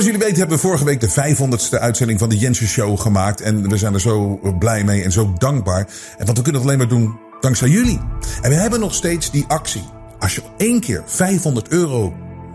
[0.00, 3.40] Zoals jullie weten hebben we vorige week de 500ste uitzending van de Jensen Show gemaakt.
[3.40, 5.86] En we zijn er zo blij mee en zo dankbaar.
[6.18, 8.00] En want we kunnen het alleen maar doen dankzij jullie.
[8.42, 9.84] En we hebben nog steeds die actie.
[10.18, 12.14] Als je één keer 500 euro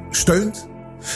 [0.09, 0.67] steunt,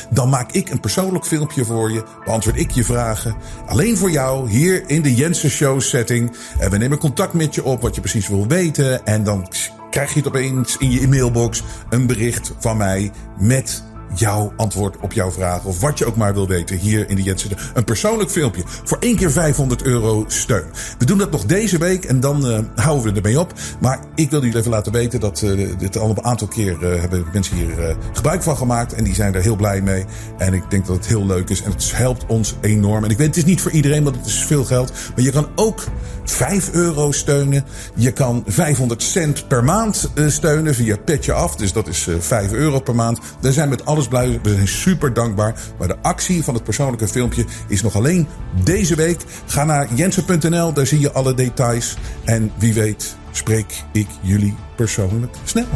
[0.10, 2.04] dan maak ik een persoonlijk filmpje voor je.
[2.26, 3.36] Beantwoord ik je vragen.
[3.68, 6.36] Alleen voor jou, hier in de Jensen Show setting.
[6.60, 9.06] En we nemen contact met je op, wat je precies wil weten.
[9.06, 9.48] En dan
[9.90, 15.14] krijg je het opeens in je e-mailbox een bericht van mij met jouw antwoord op
[15.14, 15.64] jouw vraag.
[15.64, 17.58] Of wat je ook maar wil weten hier in de Jensen.
[17.74, 18.64] Een persoonlijk filmpje.
[18.66, 20.66] Voor één keer 500 euro steun.
[20.98, 23.54] We doen dat nog deze week en dan uh, houden we ermee op.
[23.80, 27.00] Maar ik wil jullie even laten weten dat uh, dit al een aantal keer uh,
[27.00, 28.94] hebben mensen hier gebruik van gemaakt.
[28.94, 30.06] En die zijn er heel blij mee.
[30.38, 31.62] En ik denk dat het heel leuk is.
[31.62, 33.04] En het helpt ons enorm.
[33.04, 34.92] En ik weet, het is niet voor iedereen, want het is veel geld.
[35.16, 35.84] Maar je kan ook
[36.24, 37.66] 5 euro steunen.
[37.96, 41.56] Je kan 500 cent per maand steunen via Petje Af.
[41.56, 43.20] Dus dat is 5 euro per maand.
[43.40, 44.40] Daar zijn met alles blij.
[44.44, 45.56] We zijn super dankbaar.
[45.78, 48.28] Maar de actie van het persoonlijke filmpje is nog alleen
[48.64, 49.22] deze week.
[49.46, 51.98] Ga naar jensen.nl, daar zie je alle details.
[52.24, 55.68] En wie weet spreek ik jullie persoonlijk snel.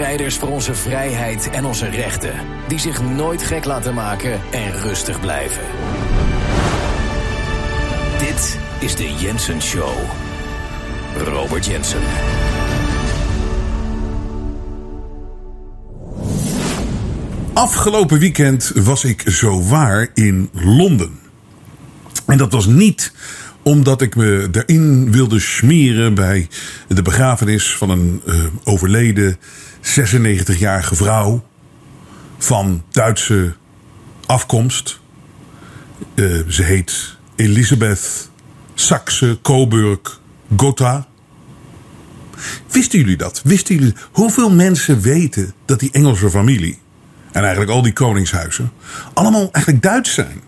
[0.00, 2.32] Strijders voor onze vrijheid en onze rechten,
[2.68, 5.62] die zich nooit gek laten maken en rustig blijven.
[8.18, 9.92] Dit is de Jensen Show.
[11.16, 12.00] Robert Jensen.
[17.52, 21.18] Afgelopen weekend was ik zo waar in Londen.
[22.26, 23.12] En dat was niet
[23.62, 26.48] omdat ik me erin wilde smeren bij
[26.88, 29.36] de begrafenis van een uh, overleden
[29.82, 31.44] 96-jarige vrouw
[32.38, 33.54] van Duitse
[34.26, 35.00] afkomst.
[36.14, 38.30] Uh, ze heet Elisabeth
[38.74, 40.20] Saxe Coburg
[40.56, 41.06] Gotha.
[42.70, 43.40] Wisten jullie dat?
[43.44, 46.78] Wisten jullie hoeveel mensen weten dat die Engelse familie
[47.32, 48.72] en eigenlijk al die koningshuizen
[49.14, 50.40] allemaal eigenlijk Duits zijn?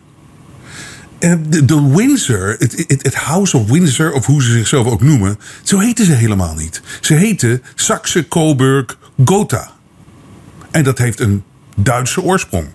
[1.22, 5.38] De, de, Windsor, het, het, het, House of Windsor, of hoe ze zichzelf ook noemen,
[5.62, 6.82] zo heten ze helemaal niet.
[7.00, 9.72] Ze heten Saxe Coburg Gotha.
[10.70, 11.42] En dat heeft een
[11.76, 12.66] Duitse oorsprong.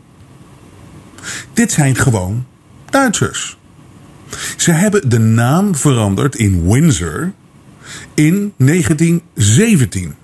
[1.54, 2.46] Dit zijn gewoon
[2.90, 3.58] Duitsers.
[4.58, 7.34] Ze hebben de naam veranderd in Windsor
[8.14, 10.16] in 1917.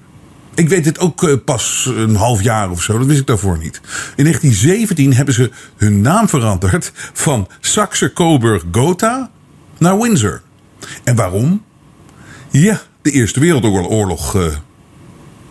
[0.55, 3.57] Ik weet het ook uh, pas een half jaar of zo, dat wist ik daarvoor
[3.57, 3.81] niet.
[4.15, 9.31] In 1917 hebben ze hun naam veranderd van Saxe Coburg Gotha
[9.77, 10.41] naar Windsor.
[11.03, 11.63] En waarom?
[12.49, 14.45] Ja, de Eerste Wereldoorlog uh,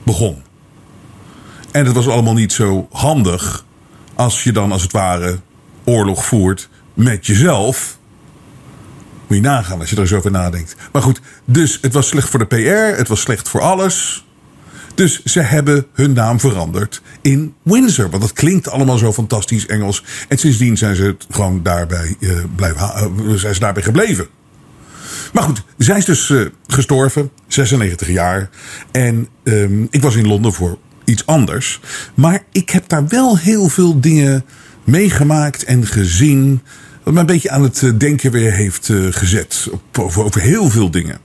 [0.03, 0.43] begon.
[1.71, 3.65] En het was allemaal niet zo handig
[4.15, 5.41] als je dan als het ware
[5.85, 7.99] oorlog voert met jezelf.
[9.27, 10.77] Moet je nagaan als je er zo over nadenkt.
[10.93, 14.25] Maar goed, dus het was slecht voor de PR, het was slecht voor alles.
[14.95, 18.11] Dus ze hebben hun naam veranderd in Windsor.
[18.11, 20.05] Want dat klinkt allemaal zo fantastisch Engels.
[20.29, 22.91] En sindsdien zijn ze gewoon daarbij, uh, blijven,
[23.27, 24.27] uh, zijn ze daarbij gebleven.
[25.33, 28.51] Maar goed, zij is dus uh, gestorven, 96 jaar.
[28.91, 31.81] En um, ik was in Londen voor iets anders.
[32.15, 34.45] Maar ik heb daar wel heel veel dingen
[34.85, 36.63] meegemaakt en gezien.
[37.03, 39.69] Wat me een beetje aan het denken weer heeft gezet.
[39.99, 41.19] Over heel veel dingen.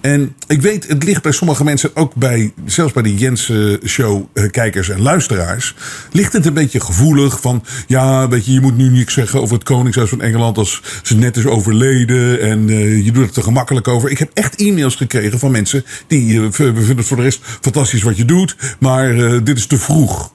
[0.00, 4.24] En ik weet, het ligt bij sommige mensen, ook bij, zelfs bij de Jensen Show
[4.32, 5.74] eh, kijkers en luisteraars,
[6.12, 9.54] ligt het een beetje gevoelig van, ja, weet je, je moet nu niks zeggen over
[9.54, 13.42] het Koningshuis van Engeland als ze net is overleden en uh, je doet het er
[13.42, 14.10] gemakkelijk over.
[14.10, 17.40] Ik heb echt e-mails gekregen van mensen die, uh, we vinden het voor de rest
[17.42, 20.34] fantastisch wat je doet, maar uh, dit is te vroeg.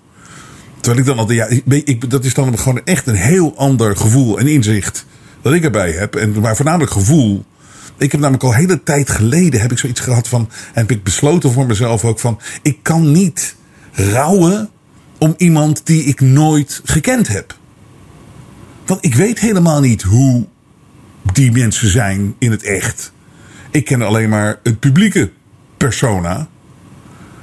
[0.79, 4.47] Terwijl ik dan altijd, ja, dat is dan gewoon echt een heel ander gevoel en
[4.47, 5.05] inzicht
[5.41, 6.15] dat ik erbij heb.
[6.15, 7.45] En maar voornamelijk gevoel
[8.01, 10.49] ik heb namelijk al hele tijd geleden heb ik zoiets gehad van.
[10.73, 12.39] Heb ik besloten voor mezelf ook van.
[12.61, 13.55] Ik kan niet
[13.91, 14.69] rouwen
[15.17, 17.57] om iemand die ik nooit gekend heb.
[18.85, 20.45] Want ik weet helemaal niet hoe
[21.33, 23.11] die mensen zijn in het echt.
[23.71, 25.31] Ik ken alleen maar het publieke
[25.77, 26.47] persona.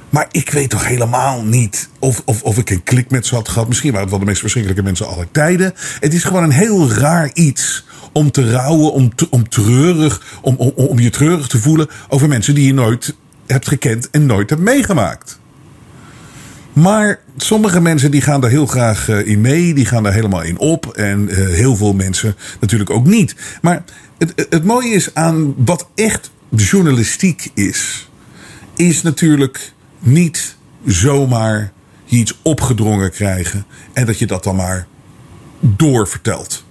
[0.09, 3.49] Maar ik weet toch helemaal niet of, of, of ik een klik met ze had
[3.49, 3.67] gehad.
[3.67, 5.73] Misschien waren het wel de meest verschrikkelijke mensen aller tijden.
[5.99, 10.71] Het is gewoon een heel raar iets om te rouwen, om, om treurig, om, om,
[10.75, 13.15] om je treurig te voelen over mensen die je nooit
[13.47, 15.39] hebt gekend en nooit hebt meegemaakt.
[16.73, 20.41] Maar sommige mensen die gaan daar heel graag eh, in mee, die gaan daar helemaal
[20.41, 20.85] in op.
[20.85, 23.35] En uh, heel veel mensen natuurlijk ook niet.
[23.61, 23.83] Maar
[24.17, 28.09] het, het mooie is aan wat echt journalistiek is,
[28.75, 30.55] is natuurlijk niet
[30.85, 31.71] zomaar
[32.05, 34.87] iets opgedrongen krijgen en dat je dat dan maar
[35.59, 36.63] doorvertelt.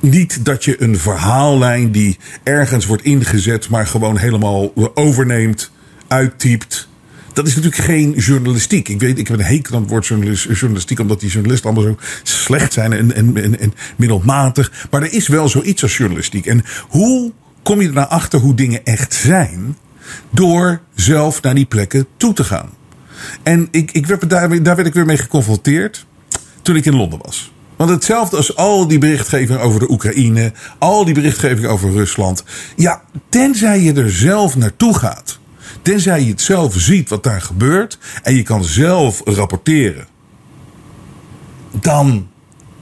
[0.00, 5.70] Niet dat je een verhaallijn die ergens wordt ingezet, maar gewoon helemaal overneemt,
[6.08, 6.88] uittypt.
[7.32, 8.88] Dat is natuurlijk geen journalistiek.
[8.88, 11.98] Ik weet, ik heb een hekel aan het woord journalistiek, omdat die journalisten allemaal zo
[12.22, 14.86] slecht zijn en, en, en, en middelmatig.
[14.90, 16.46] Maar er is wel zoiets als journalistiek.
[16.46, 19.76] En hoe kom je er naar achter hoe dingen echt zijn?
[20.30, 22.70] Door zelf naar die plekken toe te gaan.
[23.42, 26.06] En ik, ik werd, daar, daar werd ik weer mee geconfronteerd
[26.62, 27.52] toen ik in Londen was.
[27.78, 32.44] Want hetzelfde als al die berichtgeving over de Oekraïne, al die berichtgeving over Rusland.
[32.76, 35.38] Ja, tenzij je er zelf naartoe gaat,
[35.82, 40.06] tenzij je het zelf ziet wat daar gebeurt en je kan zelf rapporteren,
[41.80, 42.28] dan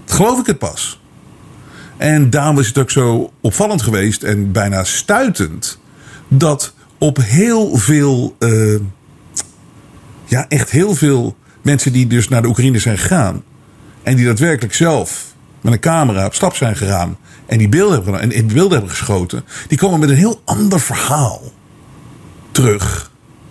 [0.07, 1.01] geloof ik het pas.
[1.97, 5.79] En daarom is het ook zo opvallend geweest en bijna stuitend
[6.29, 8.81] dat op heel veel, uh,
[10.25, 13.43] ja, echt heel veel mensen die dus naar de Oekraïne zijn gegaan
[14.07, 17.19] en die daadwerkelijk zelf met een camera op stap zijn gegaan.
[17.47, 19.45] En die beelden hebben, en in beelden hebben geschoten.
[19.69, 21.43] Die komen met een heel ander verhaal
[22.51, 23.11] terug.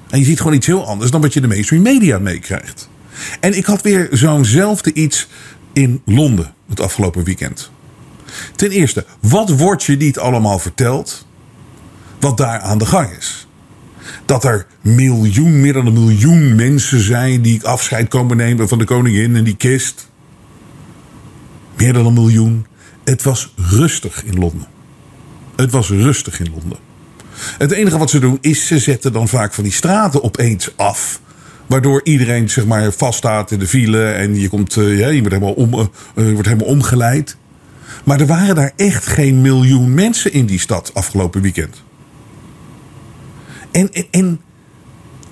[0.09, 2.89] En je ziet gewoon iets heel anders dan wat je de mainstream media meekrijgt.
[3.39, 5.27] En ik had weer zo'nzelfde iets
[5.73, 7.71] in Londen het afgelopen weekend.
[8.55, 11.25] Ten eerste, wat wordt je niet allemaal verteld?
[12.19, 13.47] Wat daar aan de gang is.
[14.25, 18.85] Dat er miljoen, meer dan een miljoen mensen zijn die afscheid komen nemen van de
[18.85, 20.13] koningin en die kist.
[21.77, 22.65] Meer dan een miljoen.
[23.03, 24.67] Het was rustig in Londen.
[25.55, 26.77] Het was rustig in Londen.
[27.57, 31.21] Het enige wat ze doen is ze zetten dan vaak van die straten opeens af.
[31.67, 35.33] Waardoor iedereen zeg maar vaststaat in de file en je, komt, uh, ja, je, wordt
[35.33, 35.87] helemaal om, uh,
[36.27, 37.37] je wordt helemaal omgeleid.
[38.03, 41.83] Maar er waren daar echt geen miljoen mensen in die stad afgelopen weekend.
[43.71, 44.41] En, en, en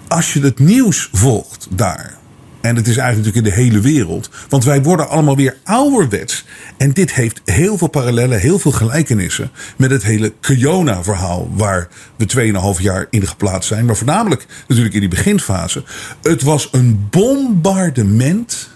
[0.08, 2.18] als je het nieuws volgt daar,
[2.64, 4.30] en het is eigenlijk natuurlijk in de hele wereld.
[4.50, 6.46] Want wij worden allemaal weer ouderwets.
[6.78, 11.50] En dit heeft heel veel parallellen, heel veel gelijkenissen met het hele Kiona-verhaal.
[11.54, 13.86] Waar we 2,5 jaar in geplaatst zijn.
[13.86, 15.84] Maar voornamelijk natuurlijk in die beginfase.
[16.22, 18.70] Het was een bombardement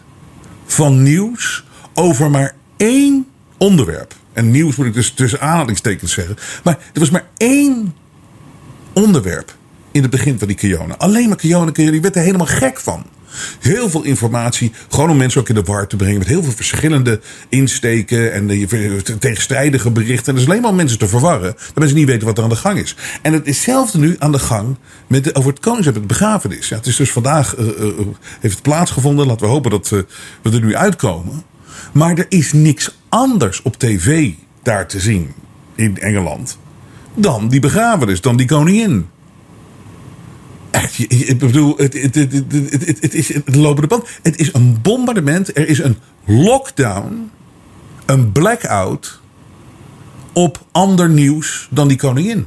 [0.66, 1.64] van nieuws
[1.94, 4.16] over maar één onderwerp.
[4.34, 6.38] En nieuws moet ik dus tussen aanhalingstekens zeggen.
[6.64, 7.96] Maar er was maar één
[8.94, 9.56] onderwerp
[9.98, 10.96] in het begin van die Kiona.
[10.98, 13.06] Alleen maar Kiona, die werd er helemaal gek van.
[13.60, 16.18] Heel veel informatie, gewoon om mensen ook in de war te brengen.
[16.18, 18.68] Met heel veel verschillende insteken en
[19.20, 20.28] tegenstrijdige berichten.
[20.28, 21.54] En dat is alleen maar om mensen te verwarren.
[21.54, 22.96] Dat mensen niet weten wat er aan de gang is.
[23.22, 24.78] En het is hetzelfde nu aan de gang
[25.08, 26.70] met de, over het koningschap, het begrafenis.
[26.70, 27.94] Ja, het is dus vandaag, uh, uh,
[28.40, 29.28] heeft het plaatsgevonden.
[29.28, 30.06] Laten we hopen dat we
[30.44, 31.44] er nu uitkomen.
[31.92, 34.32] Maar er is niks anders op tv
[34.64, 35.34] daar te zien
[35.76, 36.58] in Engeland
[37.18, 39.08] dan die begrafenis, dan die koningin.
[40.72, 42.32] Echt, ik bedoel, het, het, het,
[42.70, 44.08] het, het is het lopende band.
[44.22, 45.58] Het is een bombardement.
[45.58, 47.32] Er is een lockdown,
[48.06, 49.20] een blackout
[50.34, 52.46] op ander nieuws dan die koningin.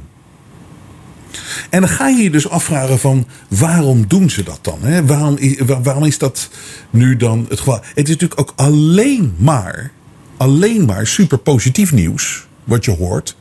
[1.69, 4.77] En dan ga je je dus afvragen van waarom doen ze dat dan?
[4.81, 5.05] Hè?
[5.05, 5.37] Waarom,
[5.83, 6.49] waarom is dat
[6.89, 7.79] nu dan het geval?
[7.83, 9.91] Het is natuurlijk ook alleen maar,
[10.37, 13.35] alleen maar super positief nieuws wat je hoort.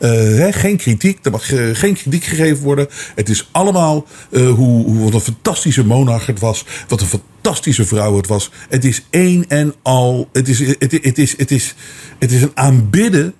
[0.00, 2.88] Uh, geen kritiek, er mag uh, geen kritiek gegeven worden.
[3.14, 6.64] Het is allemaal uh, hoe, hoe, wat een fantastische monarch het was.
[6.88, 8.50] Wat een fantastische vrouw het was.
[8.68, 10.28] Het is één en al.
[10.32, 11.74] Het is, het, het, is, het, is,
[12.18, 13.34] het is een aanbidden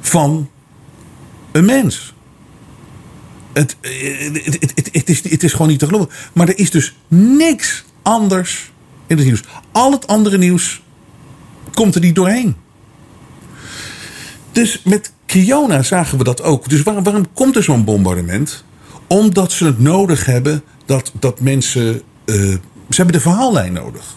[0.00, 0.50] van
[1.52, 2.14] een mens.
[3.52, 6.10] Het, het, het, het, is, het is gewoon niet te geloven.
[6.32, 8.72] Maar er is dus niks anders
[9.06, 9.42] in het nieuws.
[9.72, 10.82] Al het andere nieuws
[11.74, 12.56] komt er niet doorheen.
[14.52, 16.68] Dus met Kiona zagen we dat ook.
[16.68, 18.64] Dus waarom, komt er zo'n bombardement?
[19.06, 22.02] Omdat ze het nodig hebben dat, dat mensen.
[22.26, 22.36] Uh,
[22.88, 24.16] ze hebben de verhaallijn nodig.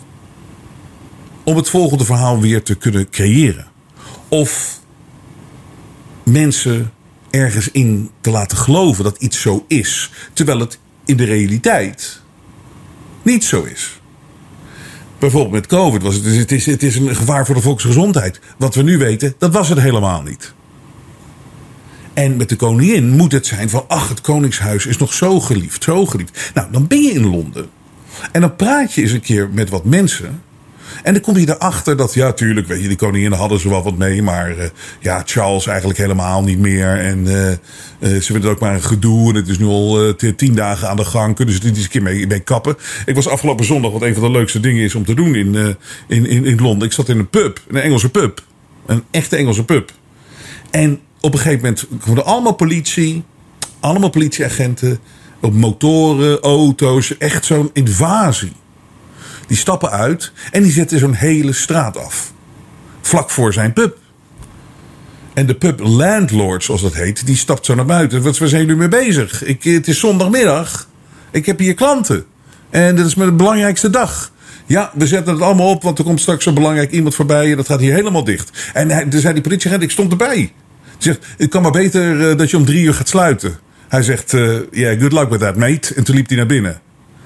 [1.43, 3.67] Om het volgende verhaal weer te kunnen creëren.
[4.27, 4.79] Of
[6.23, 6.91] mensen
[7.29, 10.11] ergens in te laten geloven dat iets zo is.
[10.33, 12.21] Terwijl het in de realiteit
[13.21, 13.99] niet zo is.
[15.19, 18.39] Bijvoorbeeld met COVID was het, het is, het is een gevaar voor de volksgezondheid.
[18.57, 20.53] Wat we nu weten, dat was het helemaal niet.
[22.13, 25.83] En met de koningin moet het zijn van, ach, het koningshuis is nog zo geliefd,
[25.83, 26.51] zo geliefd.
[26.53, 27.69] Nou, dan ben je in Londen.
[28.31, 30.41] En dan praat je eens een keer met wat mensen.
[31.03, 33.83] En dan kom je erachter dat, ja, tuurlijk, weet je, die koningin hadden ze wel
[33.83, 34.21] wat mee.
[34.21, 34.63] Maar uh,
[34.99, 36.99] ja, Charles eigenlijk helemaal niet meer.
[36.99, 37.55] En uh, uh,
[37.99, 39.29] ze vinden het ook maar een gedoe.
[39.29, 41.35] En het is nu al tien dagen aan de gang.
[41.35, 42.75] Kunnen ze er eens een keer mee, mee, kappen?
[43.05, 45.55] Ik was afgelopen zondag, wat een van de leukste dingen is om te doen in,
[46.07, 46.87] in, in, in Londen.
[46.87, 48.43] Ik zat in een pub, een Engelse pub.
[48.85, 49.91] Een echte Engelse pub.
[50.71, 53.23] En op een gegeven moment kwam er allemaal politie.
[53.79, 54.99] Allemaal politieagenten.
[55.41, 57.17] Op motoren, auto's.
[57.17, 58.51] Echt zo'n invasie.
[59.47, 62.33] Die stappen uit en die zetten zo'n hele straat af.
[63.01, 63.97] Vlak voor zijn pub.
[65.33, 68.21] En de pub landlord, zoals dat heet, die stapt zo naar buiten.
[68.21, 69.43] Wat zijn jullie mee bezig?
[69.43, 70.87] Ik, het is zondagmiddag.
[71.31, 72.25] Ik heb hier klanten.
[72.69, 74.31] En dit is mijn belangrijkste dag.
[74.65, 77.57] Ja, we zetten het allemaal op, want er komt straks een belangrijk iemand voorbij en
[77.57, 78.69] dat gaat hier helemaal dicht.
[78.73, 80.51] En hij, toen zei die politieagent, ik stond erbij.
[80.83, 83.57] Hij zegt, het kan maar beter uh, dat je om drie uur gaat sluiten.
[83.87, 85.95] Hij zegt, ja, uh, yeah, good luck with that, mate.
[85.95, 86.81] En toen liep hij naar binnen.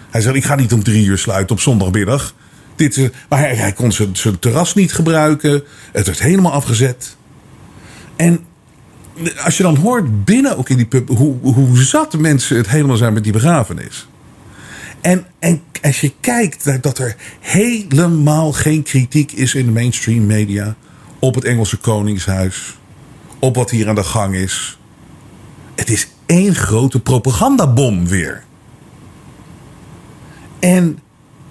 [0.09, 2.33] Hij zegt, ik ga niet om drie uur sluiten op zondagmiddag.
[2.75, 5.63] Dit, uh, maar hij, kon zijn, terras niet gebruiken.
[5.91, 7.15] Het werd helemaal afgezet.
[8.15, 8.45] En
[9.43, 12.97] als je dan hoort binnen ook in die pub hoe, hoe zat mensen het helemaal
[12.97, 14.07] zijn met die begrafenis.
[15.01, 20.75] En, en als je kijkt dat er helemaal geen kritiek is in de mainstream media
[21.19, 22.77] op het Engelse Koningshuis,
[23.39, 24.77] op wat hier aan de gang is.
[25.75, 28.43] Het is één grote propagandabom weer.
[30.59, 30.99] En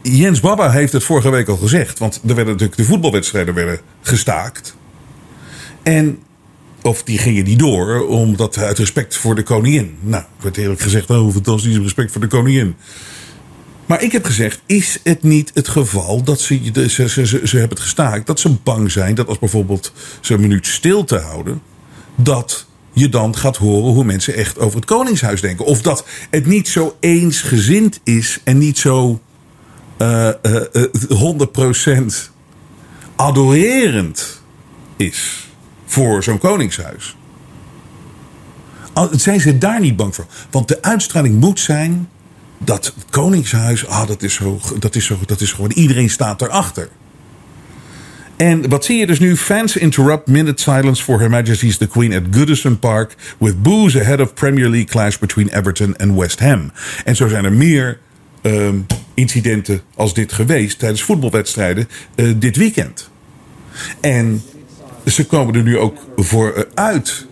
[0.03, 3.81] Jens Baba heeft het vorige week al gezegd, want er werden natuurlijk de voetbalwedstrijden werden
[4.01, 4.77] gestaakt.
[5.83, 6.19] En
[6.83, 9.97] of die gingen niet door, omdat uit respect voor de koningin.
[10.01, 12.77] Nou, werd eerlijk gezegd, oh, fantastisch respect voor de koningin.
[13.87, 17.77] Maar ik heb gezegd, is het niet het geval dat ze, ze, ze, ze, hebben
[17.77, 21.63] het gestaakt, dat ze bang zijn dat als bijvoorbeeld ze een minuut stil te houden,
[22.15, 22.68] dat
[22.99, 25.65] je dan gaat horen hoe mensen echt over het Koningshuis denken.
[25.65, 29.21] Of dat het niet zo eensgezind is en niet zo
[29.99, 31.35] uh, uh,
[31.97, 32.31] 100%
[33.17, 34.43] adorerend
[34.97, 35.49] is
[35.87, 37.17] voor zo'n koningshuis.
[39.11, 40.27] Zijn ze daar niet bang voor?
[40.51, 42.09] Want de uitstraling moet zijn
[42.59, 44.41] dat het koningshuis, ah, is
[44.79, 46.89] dat is zo, dat is gewoon, iedereen staat erachter.
[48.39, 49.37] En wat zie je dus nu?
[49.37, 54.21] Fans interrupt minute silence for Her Majesty's the Queen at Goodison Park with boos ahead
[54.21, 56.73] of Premier League clash between Everton en West Ham.
[57.05, 57.99] En zo zijn er meer
[58.43, 63.11] um, incidenten als dit geweest tijdens voetbalwedstrijden uh, dit weekend.
[64.01, 64.43] En
[65.07, 67.27] ze komen er nu ook voor uh, uit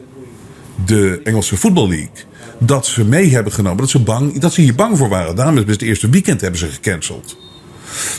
[0.85, 2.25] de Engelse Football League
[2.59, 3.79] dat ze mee hebben genomen.
[3.79, 5.37] Dat ze, bang, dat ze hier bang voor waren.
[5.37, 7.46] Daarom is het eerste weekend hebben ze gecanceld.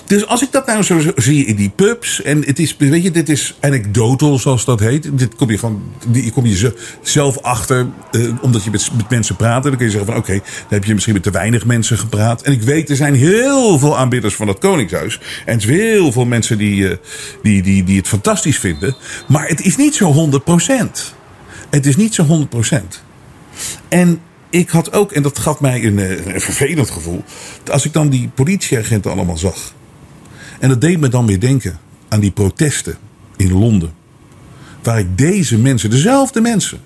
[0.05, 2.21] Dus als ik dat nou zo zie in die pubs.
[2.21, 5.17] En het is, weet je, dit is anekdotal zoals dat heet.
[5.17, 7.87] Dit kom je gewoon, die kom je zelf achter.
[8.11, 9.63] Uh, omdat je met, met, mensen praat.
[9.63, 12.41] Dan kun je zeggen van oké, dan heb je misschien met te weinig mensen gepraat.
[12.41, 15.19] En ik weet, er zijn heel veel aanbidders van het Koningshuis.
[15.45, 16.95] En er zijn heel veel mensen die, uh,
[17.43, 18.95] die, die, die het fantastisch vinden.
[19.27, 21.15] Maar het is niet zo 100%.
[21.69, 22.77] Het is niet zo 100%.
[23.87, 24.21] En
[24.57, 25.97] ik had ook, en dat gaf mij een,
[26.33, 27.23] een, vervelend gevoel.
[27.71, 29.73] Als ik dan die politieagenten allemaal zag.
[30.59, 32.97] En dat deed me dan weer denken aan die protesten
[33.35, 33.93] in Londen.
[34.83, 36.79] Waar ik deze mensen, dezelfde mensen.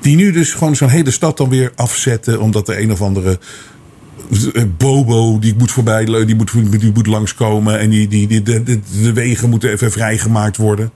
[0.00, 2.40] Die nu dus gewoon zo'n hele stad dan weer afzetten.
[2.40, 3.38] Omdat er een of andere
[4.76, 7.78] Bobo, die moet voorbij, die moet, die moet langskomen.
[7.78, 10.90] En die, die, die, de, de, de wegen moeten even vrijgemaakt worden.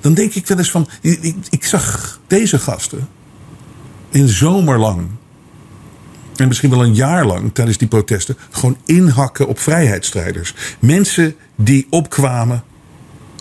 [0.00, 0.88] Dan denk ik wel eens van,
[1.50, 3.08] ik zag deze gasten
[4.12, 5.08] in zomerlang.
[6.36, 8.36] En misschien wel een jaar lang tijdens die protesten.
[8.50, 10.54] gewoon inhakken op vrijheidsstrijders.
[10.78, 12.62] Mensen die opkwamen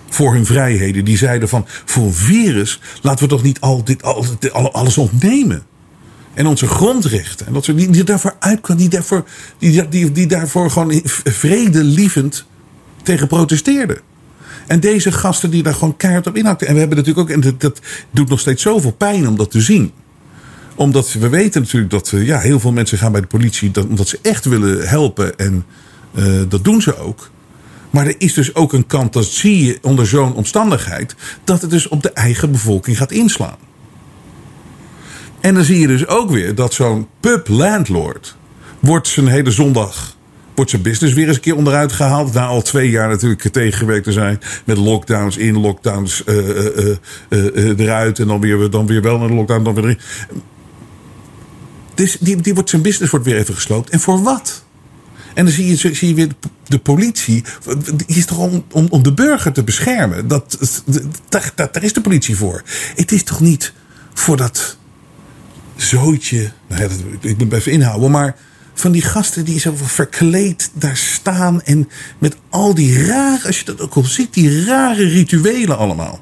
[0.09, 1.05] voor hun vrijheden.
[1.05, 4.03] Die zeiden van voor virus laten we toch niet al dit,
[4.51, 5.63] al, alles ontnemen.
[6.33, 7.47] En onze grondrechten.
[7.47, 8.81] En dat ze die, die daarvoor uitkwamen.
[8.81, 9.25] Die daarvoor,
[9.57, 12.45] die, die, die daarvoor gewoon vredelievend
[13.03, 13.99] tegen protesteerden.
[14.67, 16.67] En deze gasten die daar gewoon keihard op inhakten.
[16.67, 17.79] En we hebben natuurlijk ook, en dat
[18.11, 19.91] doet nog steeds zoveel pijn om dat te zien
[20.81, 24.07] omdat we weten natuurlijk dat ja, heel veel mensen gaan bij de politie dat, omdat
[24.07, 25.37] ze echt willen helpen.
[25.37, 25.65] En
[26.15, 27.29] uh, dat doen ze ook.
[27.89, 31.69] Maar er is dus ook een kant, dat zie je onder zo'n omstandigheid, dat het
[31.69, 33.57] dus op de eigen bevolking gaat inslaan.
[35.39, 38.35] En dan zie je dus ook weer dat zo'n pub landlord
[38.79, 40.15] wordt zijn hele zondag
[40.55, 42.33] wordt zijn business weer eens een keer onderuit gehaald.
[42.33, 44.39] Na al twee jaar natuurlijk tegengewerkt te zijn.
[44.65, 46.95] Met lockdowns in, lockdowns uh,
[47.29, 48.19] uh, eruit.
[48.19, 49.99] En dan weer, dan weer wel een lockdown, dan weer erin.
[52.01, 53.89] Dus die, die wordt, zijn business wordt weer even gesloopt.
[53.89, 54.63] En voor wat?
[55.33, 56.29] En dan zie je, zie je weer
[56.67, 57.43] de politie.
[57.95, 60.27] Die is toch om, om, de burger te beschermen.
[60.27, 60.57] Dat,
[61.55, 62.63] daar, is de politie voor.
[62.95, 63.73] Het is toch niet
[64.13, 64.77] voor dat
[65.75, 66.51] zootje.
[66.67, 66.89] Nou
[67.21, 68.11] ik moet even inhouden.
[68.11, 68.35] Maar
[68.73, 71.61] van die gasten die zo verkleed daar staan.
[71.61, 76.21] En met al die rare, als je dat ook al ziet, die rare rituelen allemaal.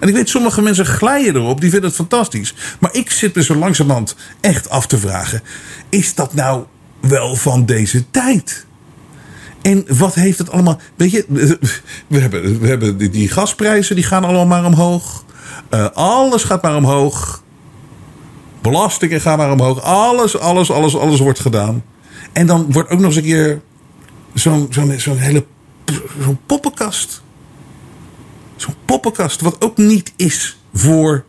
[0.00, 2.54] En ik weet, sommige mensen glijden erop, die vinden het fantastisch.
[2.78, 5.42] Maar ik zit me zo langzamerhand echt af te vragen:
[5.88, 6.64] is dat nou
[7.00, 8.66] wel van deze tijd?
[9.62, 10.80] En wat heeft het allemaal.
[10.96, 11.24] Weet je,
[12.06, 15.24] we hebben, we hebben die, die gasprijzen, die gaan allemaal maar omhoog.
[15.70, 17.42] Uh, alles gaat maar omhoog.
[18.62, 19.82] Belastingen gaan maar omhoog.
[19.82, 21.84] Alles, alles, alles, alles wordt gedaan.
[22.32, 23.60] En dan wordt ook nog eens een keer
[24.34, 25.44] zo'n zo'n zo'n hele
[26.22, 27.22] zo'n poppenkast
[28.60, 31.24] Zo'n poppenkast, wat ook niet is voor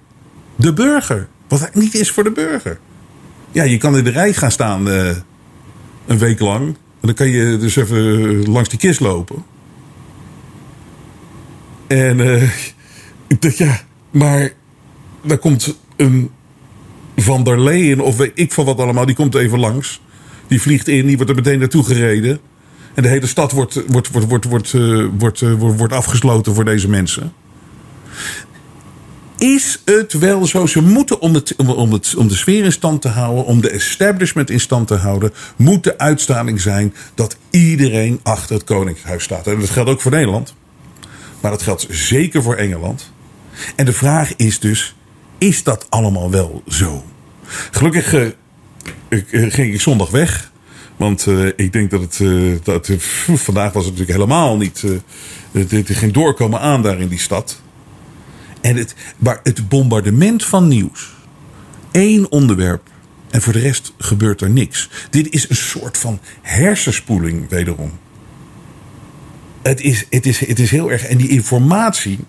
[0.56, 1.28] de burger.
[1.48, 2.80] Wat niet is voor de burger.
[3.52, 5.16] Ja, je kan in de rij gaan staan uh,
[6.06, 6.68] een week lang.
[6.68, 6.76] En
[7.08, 9.46] dan kan je dus even langs die kist lopen.
[11.88, 12.44] En uh,
[13.28, 14.52] ik dacht, ja, maar
[15.24, 16.32] daar komt een
[17.16, 19.06] Van der Leyen of weet ik van wat allemaal.
[19.06, 20.02] Die komt even langs.
[20.48, 22.40] Die vliegt in, die wordt er meteen naartoe gereden.
[22.94, 26.90] En de hele stad wordt, wordt, wordt, wordt, wordt, uh, wordt, wordt afgesloten voor deze
[26.90, 27.34] mensen.
[29.38, 30.66] Is het wel zo?
[30.66, 33.62] Ze moeten om, het, om, om, het, om de sfeer in stand te houden, om
[33.62, 39.24] de establishment in stand te houden, moet de uitstraling zijn dat iedereen achter het Koningshuis
[39.24, 39.48] staat.
[39.48, 40.54] En dat geldt ook voor Nederland.
[41.40, 43.12] Maar dat geldt zeker voor Engeland.
[43.76, 44.96] En de vraag is dus:
[45.38, 47.04] is dat allemaal wel zo?
[47.72, 48.28] Gelukkig uh,
[49.30, 50.52] ging ik zondag weg.
[51.01, 52.20] Want uh, ik denk dat het.
[52.20, 52.89] Uh, dat,
[53.48, 54.84] vandaag was het natuurlijk helemaal niet.
[55.51, 57.62] Er ging doorkomen aan daar in die stad.
[58.62, 61.13] En het, maar het bombardement van nieuws.
[61.91, 62.81] één onderwerp.
[63.29, 64.89] En voor de rest gebeurt er niks.
[65.10, 67.91] Dit is een soort van hersenspoeling, wederom.
[69.62, 71.05] Het is, het is, het is heel erg.
[71.05, 72.20] En die informatie.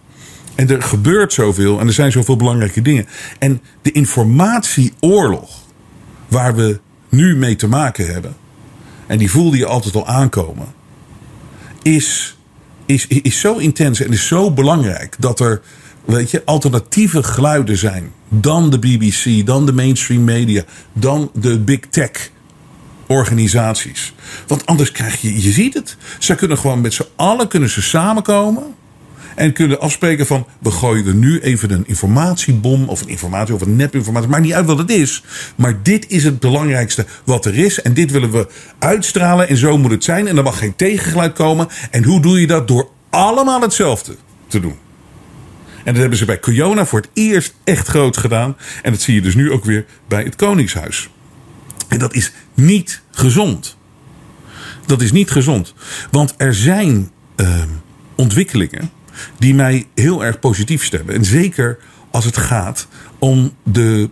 [0.55, 1.81] En er gebeurt zoveel.
[1.81, 3.07] En er zijn zoveel belangrijke dingen.
[3.39, 5.61] En de informatieoorlog.
[6.29, 8.41] Waar we nu mee te maken hebben
[9.07, 10.67] en die voelde je altijd al aankomen,
[11.83, 12.37] is,
[12.87, 15.63] is, is zo intens en is zo belangrijk dat er
[16.05, 21.81] weet je, alternatieve geluiden zijn dan de BBC, dan de mainstream media, dan de big
[21.91, 22.31] tech
[23.07, 24.15] organisaties.
[24.47, 25.97] Want anders krijg je, je ziet het.
[26.19, 28.75] Ze kunnen gewoon met z'n allen kunnen ze samenkomen.
[29.35, 33.61] En kunnen afspreken van we gooien er nu even een informatiebom of een informatie of
[33.61, 34.29] een nepinformatie.
[34.29, 35.23] Maakt niet uit wat het is.
[35.57, 37.83] Maar dit is het belangrijkste wat er is.
[37.83, 39.49] En dit willen we uitstralen.
[39.49, 40.29] En zo moet het zijn.
[40.29, 41.69] En er mag geen tegengeluid komen.
[41.91, 42.69] En hoe doe je dat?
[42.69, 44.17] Door allemaal hetzelfde
[44.47, 44.77] te doen.
[45.85, 48.57] En dat hebben ze bij Kiona voor het eerst echt groot gedaan.
[48.83, 51.09] En dat zie je dus nu ook weer bij het Koningshuis.
[51.89, 53.77] En dat is niet gezond.
[54.87, 55.75] Dat is niet gezond.
[56.11, 57.63] Want er zijn uh,
[58.15, 58.91] ontwikkelingen
[59.39, 61.15] die mij heel erg positief stemmen.
[61.15, 61.79] En zeker
[62.11, 62.87] als het gaat
[63.19, 64.11] om de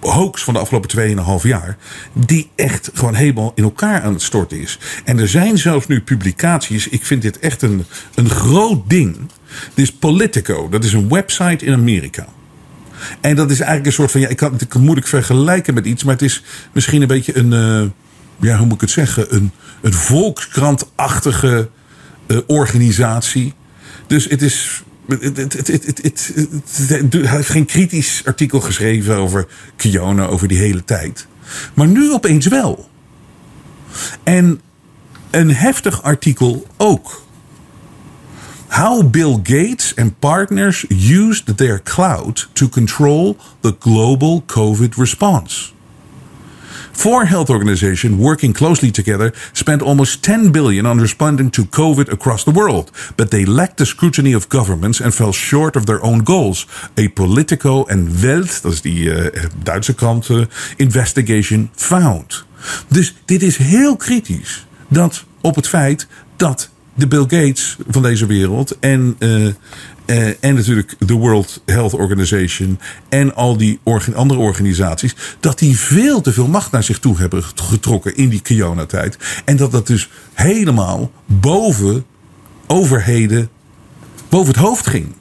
[0.00, 1.76] hoax van de afgelopen 2,5 jaar.
[2.12, 4.78] Die echt gewoon helemaal in elkaar aan het storten is.
[5.04, 6.88] En er zijn zelfs nu publicaties.
[6.88, 9.16] Ik vind dit echt een, een groot ding.
[9.74, 10.68] Dit is Politico.
[10.68, 12.26] Dat is een website in Amerika.
[13.20, 14.20] En dat is eigenlijk een soort van.
[14.20, 16.04] Ja, ik kan het moeilijk vergelijken met iets.
[16.04, 17.52] Maar het is misschien een beetje een.
[17.52, 17.88] Uh,
[18.40, 19.34] ja, hoe moet ik het zeggen?
[19.34, 21.68] Een, een volkskrantachtige
[22.26, 23.54] uh, organisatie.
[24.06, 24.82] Dus het is.
[25.08, 29.46] Hij heeft geen kritisch artikel geschreven over
[29.76, 31.26] Kiona, over die hele tijd.
[31.74, 32.88] Maar nu opeens wel.
[34.22, 34.60] En
[35.30, 37.24] een heftig artikel ook.
[38.68, 45.74] How Bill Gates and partners used their cloud to control the global COVID response.
[46.96, 52.44] Four health organizations working closely together spent almost 10 billion on responding to COVID across
[52.44, 56.24] the world, but they lacked the scrutiny of governments and fell short of their own
[56.24, 56.66] goals.
[56.96, 62.44] A Politico and Welt, dat is die uh, Duitse krant, uh, investigation found.
[62.88, 66.06] Dus dit is heel kritisch dat op het feit
[66.36, 69.46] dat de Bill Gates van deze wereld en uh,
[70.06, 72.78] uh, en natuurlijk de World Health Organization
[73.08, 73.80] en al die
[74.14, 78.40] andere organisaties, dat die veel te veel macht naar zich toe hebben getrokken in die
[78.40, 79.18] Kiona-tijd.
[79.44, 82.04] En dat dat dus helemaal boven
[82.66, 83.48] overheden,
[84.28, 85.14] boven het hoofd ging.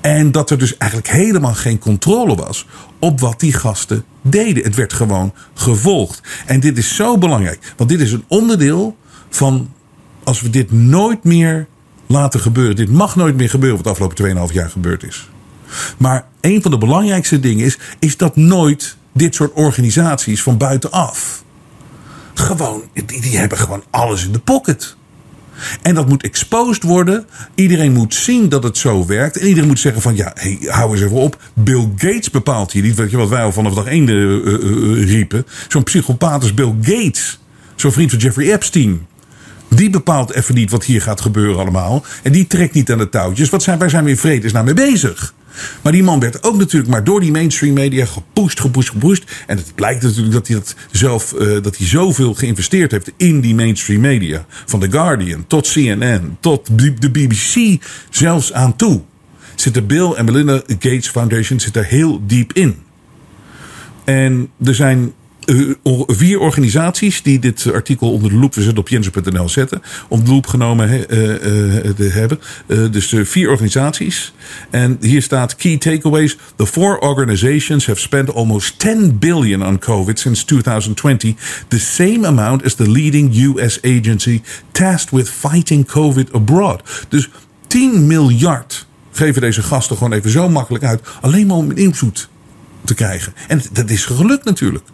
[0.00, 2.66] En dat er dus eigenlijk helemaal geen controle was
[2.98, 4.64] op wat die gasten deden.
[4.64, 6.20] Het werd gewoon gevolgd.
[6.46, 8.96] En dit is zo belangrijk, want dit is een onderdeel
[9.28, 9.68] van
[10.24, 11.66] als we dit nooit meer
[12.06, 12.76] laten gebeuren.
[12.76, 15.28] Dit mag nooit meer gebeuren wat de afgelopen 2,5 jaar gebeurd is.
[15.98, 21.44] Maar een van de belangrijkste dingen is, is dat nooit dit soort organisaties van buitenaf.
[22.34, 24.96] Gewoon, die, die hebben gewoon alles in de pocket.
[25.82, 27.26] En dat moet exposed worden.
[27.54, 29.36] Iedereen moet zien dat het zo werkt.
[29.36, 31.42] En iedereen moet zeggen van ja, hey, hou eens even op.
[31.54, 32.94] Bill Gates bepaalt hier niet.
[32.94, 35.46] Weet je wat wij al vanaf dag één uh, uh, riepen.
[35.68, 37.40] Zo'n psychopaat als Bill Gates.
[37.74, 39.06] Zo'n vriend van Jeffrey Epstein.
[39.68, 42.04] Die bepaalt even niet wat hier gaat gebeuren allemaal.
[42.22, 43.50] En die trekt niet aan de touwtjes.
[43.50, 45.34] Wat zijn, waar zijn we in vredesnaam mee bezig?
[45.82, 49.44] Maar die man werd ook natuurlijk maar door die mainstream media gepusht, gepusht, gepusht.
[49.46, 53.40] En het blijkt natuurlijk dat hij dat zelf, uh, dat hij zoveel geïnvesteerd heeft in
[53.40, 54.46] die mainstream media.
[54.66, 56.68] Van The Guardian tot CNN tot
[57.00, 59.02] de BBC zelfs aan toe.
[59.54, 62.76] Zit de Bill en Melinda Gates Foundation zit er heel diep in.
[64.04, 65.12] En er zijn
[66.06, 70.30] vier organisaties die dit artikel onder de loep, we zullen op jensen.nl zetten, om de
[70.30, 71.04] loep genomen he,
[71.98, 72.38] uh, hebben.
[72.66, 74.32] dus vier organisaties.
[74.70, 76.36] En hier staat key takeaways.
[76.56, 81.34] The four organizations have spent almost 10 billion on COVID since 2020.
[81.68, 87.06] The same amount as the leading US agency tasked with fighting COVID abroad.
[87.08, 87.30] Dus
[87.66, 91.00] 10 miljard geven deze gasten gewoon even zo makkelijk uit.
[91.20, 92.28] Alleen maar om invloed
[92.84, 93.34] te krijgen.
[93.48, 94.84] En dat is gelukt natuurlijk.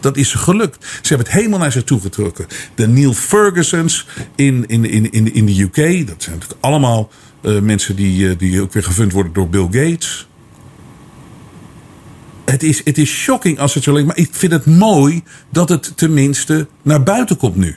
[0.00, 0.84] Dat is gelukt.
[0.84, 2.46] Ze hebben het helemaal naar zich toe getrokken.
[2.74, 6.06] De Neil Fergusons in, in, in, in, in de UK.
[6.06, 7.10] Dat zijn natuurlijk allemaal
[7.42, 10.28] uh, mensen die, uh, die ook weer gefund worden door Bill Gates.
[12.44, 14.08] Het is, het is shocking als het zo lijkt.
[14.08, 17.76] Maar ik vind het mooi dat het tenminste naar buiten komt nu.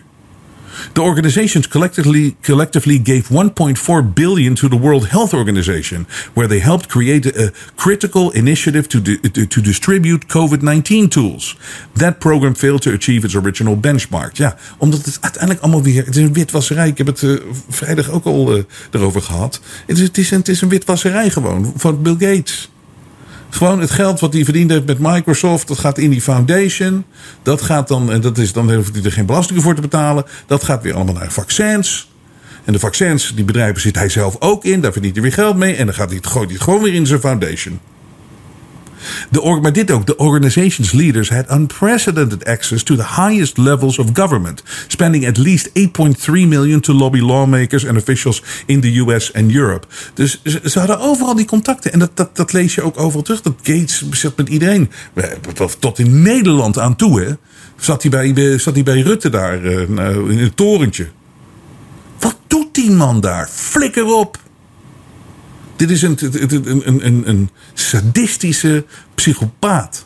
[0.93, 6.87] The organizations collectively, collectively gave 1.4 billion to the World Health Organization, where they helped
[6.87, 9.01] create a critical initiative to,
[9.47, 11.55] to, distribute COVID-19 tools.
[11.95, 14.37] That program failed to achieve its original benchmark.
[14.37, 16.87] Ja, omdat het uiteindelijk allemaal weer, het is een witwasserij.
[16.87, 19.61] Ik heb het uh, vrijdag ook al uh, erover gehad.
[19.85, 22.69] Het is, het, is een, het is een witwasserij gewoon, van Bill Gates.
[23.49, 27.05] Gewoon het geld wat hij verdiend heeft met Microsoft, dat gaat in die foundation.
[27.43, 30.25] Dat gaat dan, en dat is, dan hoeft hij er geen belastingen voor te betalen.
[30.47, 32.09] Dat gaat weer allemaal naar vaccins.
[32.65, 34.81] En de vaccins, die bedrijven zit hij zelf ook in.
[34.81, 35.75] Daar verdient hij weer geld mee.
[35.75, 37.79] En dan gaat hij, gooit hij het gewoon weer in zijn foundation.
[39.29, 44.07] De, maar dit ook, de organization's leaders had unprecedented access to the highest levels of
[44.13, 49.51] government, spending at least 8.3 million to lobby lawmakers and officials in the US and
[49.51, 49.87] Europe.
[50.13, 51.93] Dus ze, hadden overal die contacten.
[51.93, 53.41] En dat, dat, dat lees je ook overal terug.
[53.41, 54.91] Dat Gates zit met iedereen.
[55.79, 57.33] Tot in Nederland aan toe, hè?
[57.79, 59.79] Zat hij bij, zat hij bij Rutte daar uh,
[60.29, 61.07] in het torentje.
[62.19, 63.47] Wat doet die man daar?
[63.47, 64.37] Flikker op!
[65.79, 70.05] Dit is een, sadistische psychopaat.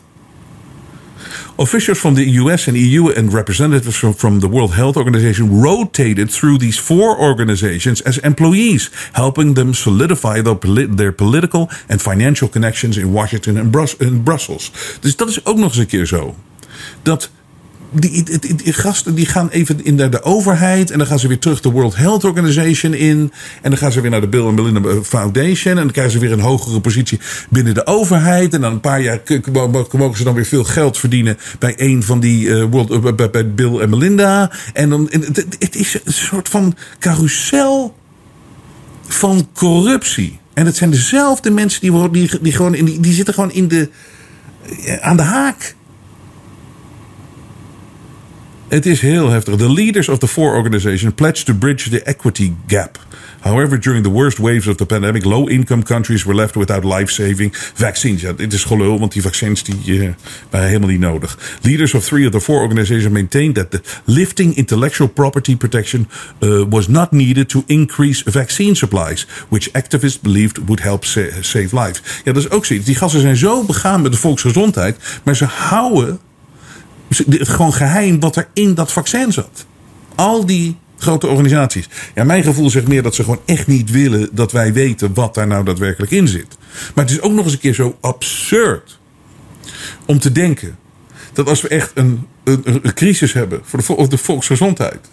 [1.56, 6.58] Officials from the US and EU and representatives from, the World Health Organization rotated through
[6.58, 10.58] these four organizations as employees, helping them solidify their,
[10.96, 14.72] their political and financial connections in Washington and Brussels.
[15.00, 16.36] Dus dat is ook nog eens een keer zo.
[17.02, 17.30] Dat
[17.94, 20.90] die, gasten die gaan even in de, de, overheid.
[20.90, 23.32] En dan gaan ze weer terug de World Health Organization in.
[23.62, 25.72] En dan gaan ze weer naar de Bill and Melinda Foundation.
[25.72, 28.54] En dan krijgen ze weer een hogere positie binnen de overheid.
[28.54, 29.20] En dan een paar jaar
[29.92, 33.52] mogen ze dan weer veel geld verdienen bij een van die uh, World, uh, bij,
[33.54, 34.52] Bill en Melinda.
[34.72, 35.08] En dan,
[35.58, 37.94] het, is een soort van carousel
[39.06, 40.38] van corruptie.
[40.54, 43.88] En het zijn dezelfde mensen die, die, die, gewoon die, die zitten gewoon in de,
[45.00, 45.74] aan de haak.
[48.68, 49.56] Het is heel heftig.
[49.56, 52.98] The leaders of the four organizations pledged to bridge the equity gap.
[53.40, 57.12] However, during the worst waves of the pandemic, low income countries were left without life
[57.12, 58.20] saving vaccines.
[58.20, 60.08] Ja, dit is gelul, want die vaccins die, uh,
[60.50, 61.58] waren helemaal niet nodig.
[61.62, 66.08] Leaders of three of the four organizations maintained that the lifting intellectual property protection
[66.40, 71.68] uh, was not needed to increase vaccine supplies, which activists believed would help sa save
[71.72, 72.02] lives.
[72.24, 72.86] Ja, dat is ook zoiets.
[72.86, 76.20] Die gasten zijn zo begaan met de volksgezondheid, maar ze houden
[77.28, 79.66] gewoon geheim wat er in dat vaccin zat.
[80.14, 81.88] Al die grote organisaties.
[82.14, 85.34] Ja, mijn gevoel zegt meer dat ze gewoon echt niet willen dat wij weten wat
[85.34, 86.56] daar nou daadwerkelijk in zit.
[86.94, 88.98] Maar het is ook nog eens een keer zo absurd
[90.06, 90.78] om te denken
[91.32, 95.08] dat als we echt een, een, een crisis hebben voor de, de volksgezondheid.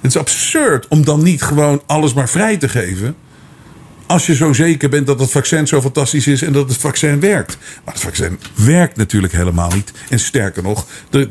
[0.00, 3.16] Het is absurd om dan niet gewoon alles maar vrij te geven.
[4.06, 7.20] Als je zo zeker bent dat het vaccin zo fantastisch is en dat het vaccin
[7.20, 7.58] werkt.
[7.84, 9.92] Maar het vaccin werkt natuurlijk helemaal niet.
[10.08, 11.28] En sterker nog, er,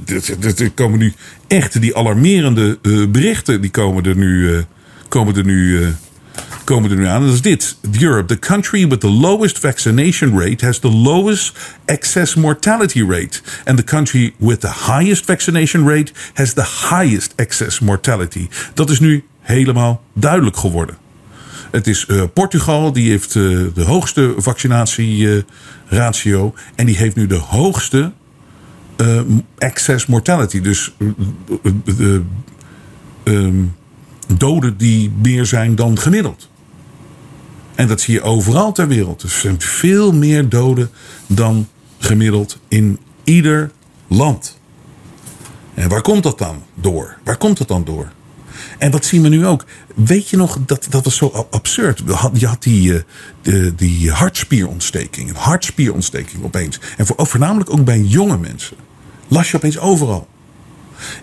[0.58, 1.14] er, komen nu
[1.48, 3.62] echt die alarmerende uh, berichten.
[3.62, 4.60] Die komen er nu, uh,
[5.08, 5.88] komen er nu, uh,
[6.64, 7.26] komen er nu aan.
[7.26, 7.78] Dat is dit.
[8.00, 13.42] Europe, the country with the lowest vaccination rate, has the lowest excess mortality rate.
[13.66, 18.48] And the country with the highest vaccination rate has the highest excess mortality.
[18.74, 21.03] Dat is nu helemaal duidelijk geworden.
[21.74, 26.54] Het is uh, Portugal, die heeft uh, de hoogste vaccinatieratio.
[26.76, 28.12] en die heeft nu de hoogste
[29.58, 30.62] excess mortality.
[30.62, 30.94] Dus
[33.24, 33.76] um,
[34.38, 36.50] doden die meer zijn dan gemiddeld.
[37.76, 39.22] En dat zie je overal ter wereld.
[39.22, 40.90] Er zijn veel meer doden
[41.28, 41.68] dan
[42.00, 43.72] gemiddeld in ieder
[44.08, 44.60] land.
[45.74, 47.18] En waar komt dat dan door?
[47.24, 48.12] Waar komt dat dan door?
[48.84, 49.66] En wat zien we nu ook?
[49.96, 52.04] Weet je nog, dat, dat was zo absurd.
[52.34, 53.04] Je had die,
[53.44, 55.30] uh, die hartspierontsteking.
[55.30, 56.80] Een hartspierontsteking opeens.
[56.98, 58.78] En voor, voornamelijk ook bij jonge mensen.
[59.28, 60.28] Las je opeens overal.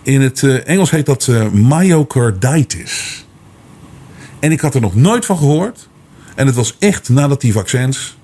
[0.03, 3.25] In het uh, Engels heet dat uh, myocarditis.
[4.39, 5.89] En ik had er nog nooit van gehoord.
[6.35, 8.17] En het was echt nadat die vaccins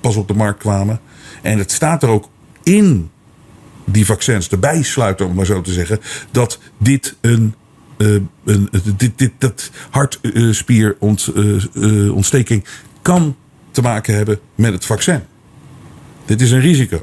[0.00, 1.00] pas op de markt kwamen.
[1.42, 2.28] En het staat er ook
[2.62, 3.10] in
[3.84, 7.54] die vaccins erbij sluiten, om maar zo te zeggen, dat dit een.
[8.00, 12.64] Uh, een dit, dit, dat hartspierontsteking
[13.02, 13.36] kan
[13.70, 15.22] te maken hebben met het vaccin.
[16.24, 17.00] Dit is een risico.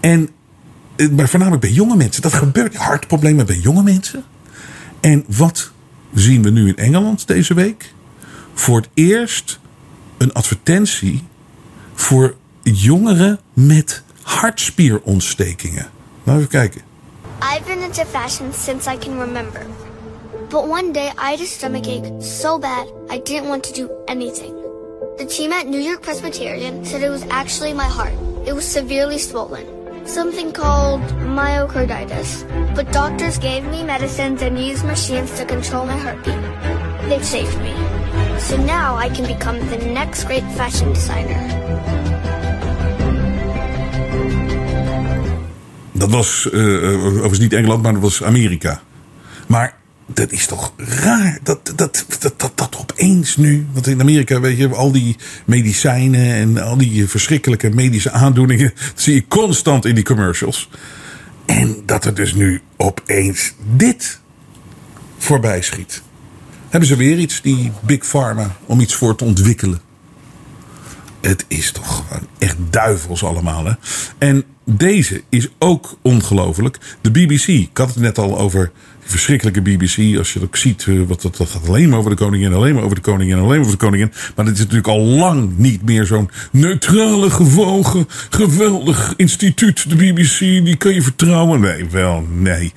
[0.00, 0.30] En
[1.08, 2.22] maar voornamelijk bij jonge mensen.
[2.22, 4.24] Dat gebeurt hartproblemen bij jonge mensen.
[5.00, 5.70] En wat
[6.14, 7.94] zien we nu in Engeland deze week?
[8.54, 9.60] Voor het eerst
[10.16, 11.22] een advertentie
[11.94, 15.86] voor jongeren met hartspierontstekingen.
[16.24, 16.80] Laten we even kijken.
[17.42, 19.66] I've been into fashion since I can remember.
[20.50, 24.54] But one day I had a stomachache so bad I didn't want to do anything.
[25.16, 28.12] The team at New York Presbyterian said it was actually my heart.
[28.46, 29.66] It was severely swollen.
[30.06, 31.00] Something called
[31.38, 32.44] myocarditis.
[32.74, 37.08] But doctors gave me medicines and used machines to control my heartbeat.
[37.08, 37.72] They've saved me.
[38.38, 42.19] So now I can become the next great fashion designer.
[46.00, 48.82] Dat was uh, overigens niet Engeland, maar dat was Amerika.
[49.46, 49.74] Maar
[50.06, 53.66] dat is toch raar dat dat, dat, dat, dat opeens nu.
[53.72, 58.72] Want in Amerika, weet je, al die medicijnen en al die verschrikkelijke medische aandoeningen.
[58.94, 60.68] zie je constant in die commercials.
[61.46, 64.20] En dat er dus nu opeens dit
[65.18, 66.02] voorbij schiet.
[66.68, 69.80] Hebben ze weer iets, die Big Pharma, om iets voor te ontwikkelen?
[71.20, 73.64] Het is toch gewoon echt duivels allemaal.
[73.64, 73.72] Hè?
[74.18, 74.44] En
[74.76, 76.78] deze is ook ongelooflijk.
[77.00, 80.18] De BBC, ik had het net al over die verschrikkelijke BBC.
[80.18, 82.74] Als je ook ziet, eh, wat, dat, dat gaat alleen maar over de koningin, alleen
[82.74, 84.12] maar over de koningin, alleen maar over de koningin.
[84.36, 89.88] Maar dit is natuurlijk al lang niet meer zo'n neutrale, gewogen, geweldig instituut.
[89.88, 91.60] De BBC, die kan je vertrouwen.
[91.60, 92.72] Nee, wel, nee.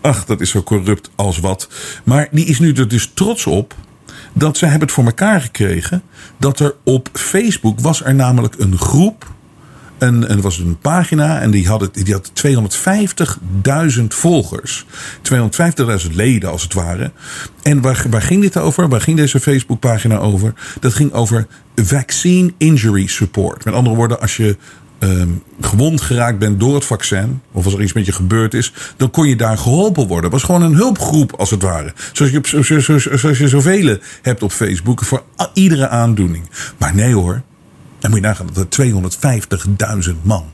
[0.00, 1.68] Ach, dat is zo corrupt als wat.
[2.04, 3.74] Maar die is nu er dus trots op
[4.32, 6.02] dat ze hebben het voor elkaar gekregen.
[6.38, 9.32] Dat er op Facebook was er namelijk een groep.
[10.04, 12.32] En, was een pagina en die had, die had
[13.98, 14.84] 250.000 volgers.
[16.02, 17.12] 250.000 leden als het ware.
[17.62, 18.88] En waar, waar ging dit over?
[18.88, 20.54] Waar ging deze Facebookpagina over?
[20.80, 23.64] Dat ging over Vaccine Injury Support.
[23.64, 24.56] Met andere woorden, als je
[24.98, 28.72] um, gewond geraakt bent door het vaccin, of als er iets met je gebeurd is,
[28.96, 30.30] dan kon je daar geholpen worden.
[30.30, 31.92] Het was gewoon een hulpgroep, als het ware.
[32.12, 36.50] Zoals je, op, zoals je zoveel hebt op Facebook, voor iedere aandoening.
[36.78, 37.42] Maar nee hoor,
[38.04, 40.44] dan moet je nagaan dat er 250.000 man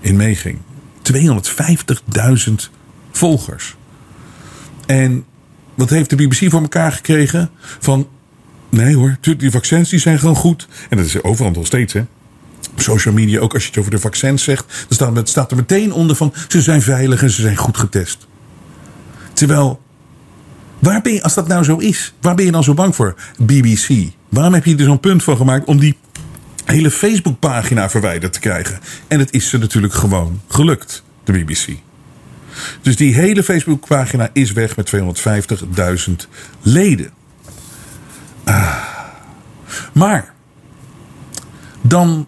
[0.00, 0.58] in meeging.
[1.12, 2.54] 250.000
[3.12, 3.76] volgers.
[4.86, 5.24] En
[5.74, 7.50] wat heeft de BBC voor elkaar gekregen?
[7.78, 8.08] Van,
[8.68, 10.68] nee hoor, die vaccins die zijn gewoon goed.
[10.90, 12.04] En dat is overal nog steeds, hè
[12.76, 15.92] social media, ook als je het over de vaccins zegt, dan staat, staat er meteen
[15.92, 18.26] onder van ze zijn veilig en ze zijn goed getest.
[19.32, 19.80] Terwijl,
[20.78, 23.14] waar ben je, als dat nou zo is, waar ben je dan zo bang voor?
[23.38, 23.88] BBC.
[24.28, 25.96] Waarom heb je er zo'n punt van gemaakt om die
[26.70, 28.80] hele Facebookpagina verwijderd te krijgen?
[29.08, 31.66] En het is ze natuurlijk gewoon gelukt, de BBC.
[32.82, 34.92] Dus die hele Facebookpagina is weg met
[36.08, 36.12] 250.000
[36.62, 37.10] leden.
[38.44, 38.86] Ah.
[39.92, 40.34] Maar
[41.80, 42.26] dan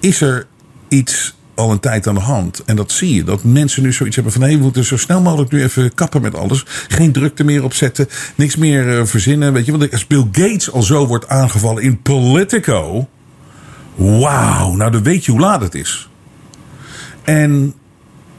[0.00, 0.46] is er
[0.88, 2.62] iets al een tijd aan de hand.
[2.64, 3.24] En dat zie je.
[3.24, 4.42] Dat mensen nu zoiets hebben van...
[4.42, 6.64] hé, hey, we moeten zo snel mogelijk nu even kappen met alles.
[6.88, 8.08] Geen drukte meer opzetten.
[8.34, 9.52] Niks meer uh, verzinnen.
[9.52, 13.08] Weet je, want als Bill Gates al zo wordt aangevallen in Politico...
[13.94, 16.08] Wauw, nou dan weet je hoe laat het is.
[17.24, 17.74] En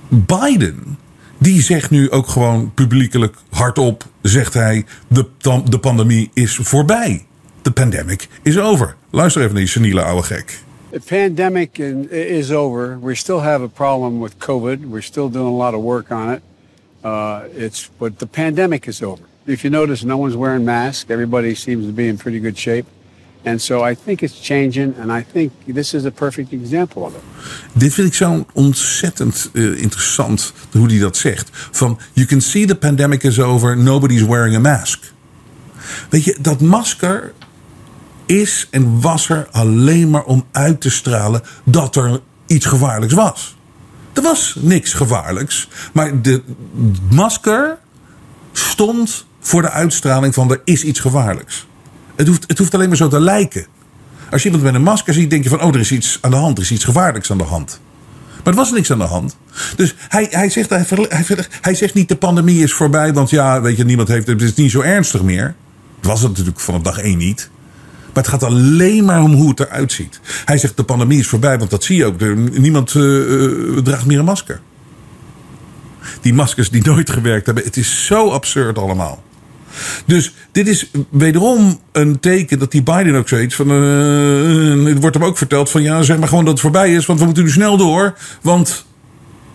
[0.07, 0.97] Biden,
[1.37, 4.05] die zegt nu ook gewoon publiekelijk hardop...
[4.21, 5.27] zegt hij, de,
[5.69, 7.25] de pandemie is voorbij.
[7.61, 8.95] De pandemic is over.
[9.11, 10.62] Luister even naar die seniele oude gek.
[10.93, 12.99] The pandemic is over.
[12.99, 14.85] We still have a problem with COVID.
[14.85, 16.43] We're still doing a lot of work on it.
[17.03, 19.23] Uh, it's but the pandemic is over.
[19.47, 21.09] If you notice, no one's wearing masks.
[21.09, 22.85] Everybody seems to be in pretty good shape.
[23.43, 27.15] And so I think it's changing, and I think this is a perfect example of
[27.15, 27.21] it.
[27.73, 31.49] Dit vind ik zo ontzettend uh, interessant hoe hij dat zegt.
[31.51, 35.13] Van, you can see the pandemic is over, nobody's wearing a mask.
[36.09, 37.33] Weet je, dat masker
[38.25, 43.55] is en was er alleen maar om uit te stralen dat er iets gevaarlijks was.
[44.13, 46.41] Er was niks gevaarlijks, maar de
[47.09, 47.77] masker
[48.51, 51.67] stond voor de uitstraling van er is iets gevaarlijks.
[52.15, 53.65] Het hoeft, het hoeft alleen maar zo te lijken.
[54.31, 56.31] Als je iemand met een masker ziet, denk je van oh, er is iets aan
[56.31, 57.79] de hand, er is iets gevaarlijks aan de hand.
[58.43, 59.37] Maar er was niks aan de hand.
[59.75, 61.25] Dus hij, hij, zegt, hij, hij,
[61.61, 64.53] hij zegt niet de pandemie is voorbij, want ja, weet je, niemand heeft het, is
[64.53, 65.55] niet zo ernstig meer.
[65.97, 67.49] Het was het natuurlijk vanaf dag één niet.
[68.13, 70.19] Maar het gaat alleen maar om hoe het eruit ziet.
[70.45, 72.19] Hij zegt de pandemie is voorbij, want dat zie je ook.
[72.57, 74.61] Niemand uh, draagt meer een masker.
[76.21, 77.63] Die maskers die nooit gewerkt hebben.
[77.63, 79.23] Het is zo absurd allemaal.
[80.05, 83.71] Dus dit is wederom een teken dat die Biden ook zoiets van.
[83.71, 87.05] Uh, het wordt hem ook verteld van ja, zeg maar gewoon dat het voorbij is,
[87.05, 88.17] want we moeten nu snel door.
[88.41, 88.85] Want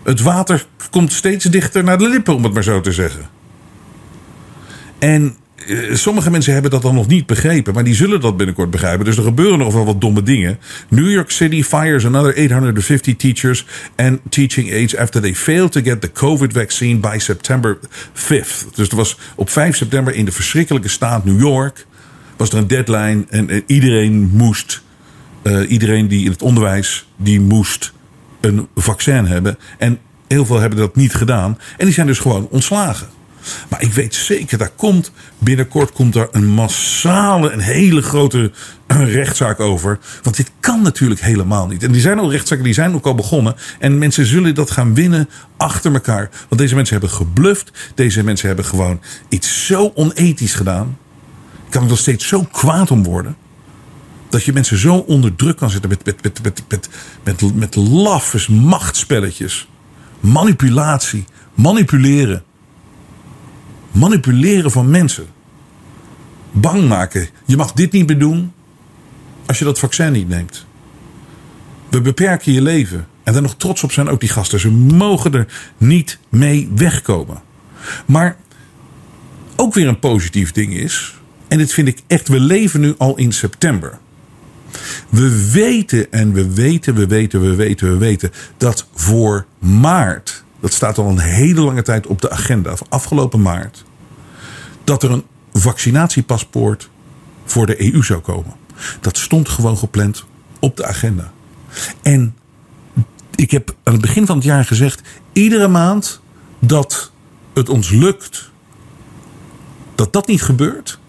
[0.03, 3.29] het water komt steeds dichter naar de lippen, om het maar zo te zeggen.
[4.99, 5.31] En eh,
[5.91, 9.05] sommige mensen hebben dat dan nog niet begrepen, maar die zullen dat binnenkort begrijpen.
[9.05, 10.59] Dus er gebeuren nog wel wat domme dingen.
[10.89, 16.01] New York City fires another 850 teachers and teaching aides after they failed to get
[16.01, 17.79] the COVID vaccine by September
[18.13, 18.75] 5th.
[18.75, 21.87] Dus er was op 5 september in de verschrikkelijke staat New York
[22.39, 24.81] was er een deadline en, iedereen moest,
[25.43, 27.93] uh, iedereen die in het onderwijs, die moest
[28.41, 29.57] een vaccin hebben.
[29.77, 31.57] En heel veel hebben dat niet gedaan.
[31.77, 33.07] En die zijn dus gewoon ontslagen.
[33.69, 38.51] Maar ik weet zeker, daar komt binnenkort komt er een massale, een hele grote
[38.87, 39.99] rechtszaak over.
[40.23, 41.83] Want dit kan natuurlijk helemaal niet.
[41.83, 43.55] En die zijn al rechtszaken, die zijn ook al begonnen.
[43.79, 46.29] En mensen zullen dat gaan winnen achter elkaar.
[46.47, 47.71] Want deze mensen hebben gebluft.
[47.95, 50.97] Deze mensen hebben gewoon iets zo onethisch gedaan.
[51.69, 53.35] Kan er nog steeds zo kwaad om worden.
[54.29, 56.89] Dat je mensen zo onder druk kan zetten met, met, met, met,
[57.23, 59.67] met, met, met machtspelletjes.
[60.19, 61.25] Manipulatie.
[61.53, 62.43] Manipuleren.
[63.91, 65.27] Manipuleren van mensen.
[66.51, 67.27] Bang maken.
[67.45, 68.53] Je mag dit niet meer doen
[69.45, 70.65] als je dat vaccin niet neemt.
[71.89, 73.07] We beperken je leven.
[73.23, 74.59] En daar nog trots op zijn ook die gasten.
[74.59, 75.47] Ze mogen er
[75.77, 77.41] niet mee wegkomen.
[78.05, 78.37] Maar
[79.55, 81.19] ook weer een positief ding is.
[81.47, 82.27] En dit vind ik echt.
[82.27, 83.99] We leven nu al in september.
[85.09, 90.73] We weten en we weten, we weten, we weten, we weten dat voor maart dat
[90.73, 93.85] staat al een hele lange tijd op de agenda, afgelopen maart,
[94.83, 96.89] dat er een vaccinatiepaspoort
[97.45, 98.53] voor de EU zou komen.
[99.01, 100.25] Dat stond gewoon gepland
[100.59, 101.31] op de agenda.
[102.01, 102.35] En
[103.35, 105.01] ik heb aan het begin van het jaar gezegd:
[105.33, 106.21] iedere maand
[106.59, 107.11] dat
[107.53, 108.51] het ons lukt,
[109.95, 110.99] dat dat niet gebeurt,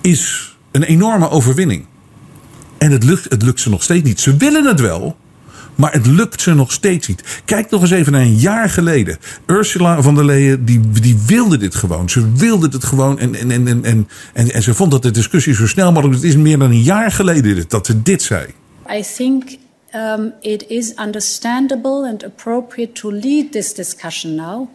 [0.00, 1.86] is een enorme overwinning.
[2.78, 4.20] En het lukt, het lukt ze nog steeds niet.
[4.20, 5.16] Ze willen het wel,
[5.76, 7.40] maar het lukt ze nog steeds niet.
[7.44, 9.18] Kijk nog eens even naar een jaar geleden.
[9.46, 12.08] Ursula van der Leyen, die, die wilde dit gewoon.
[12.10, 13.18] Ze wilde het gewoon.
[13.18, 16.14] En, en, en, en, en, en ze vond dat de discussie zo snel mogelijk.
[16.14, 18.46] Het is meer dan een jaar geleden dat ze dit zei.
[18.90, 19.44] I think
[19.94, 24.68] um, it is understandable and appropriate to lead this discussion now.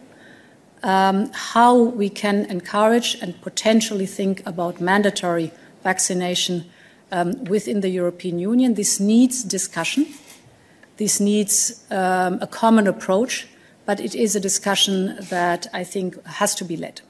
[0.84, 6.64] Um, how we can encourage and potentially think about mandatory vaccination
[7.12, 8.74] um, within the European Union.
[8.74, 10.06] This needs discussion.
[11.02, 13.46] This needs um, a common approach,
[13.84, 17.02] but it is a discussion that I think has to be led.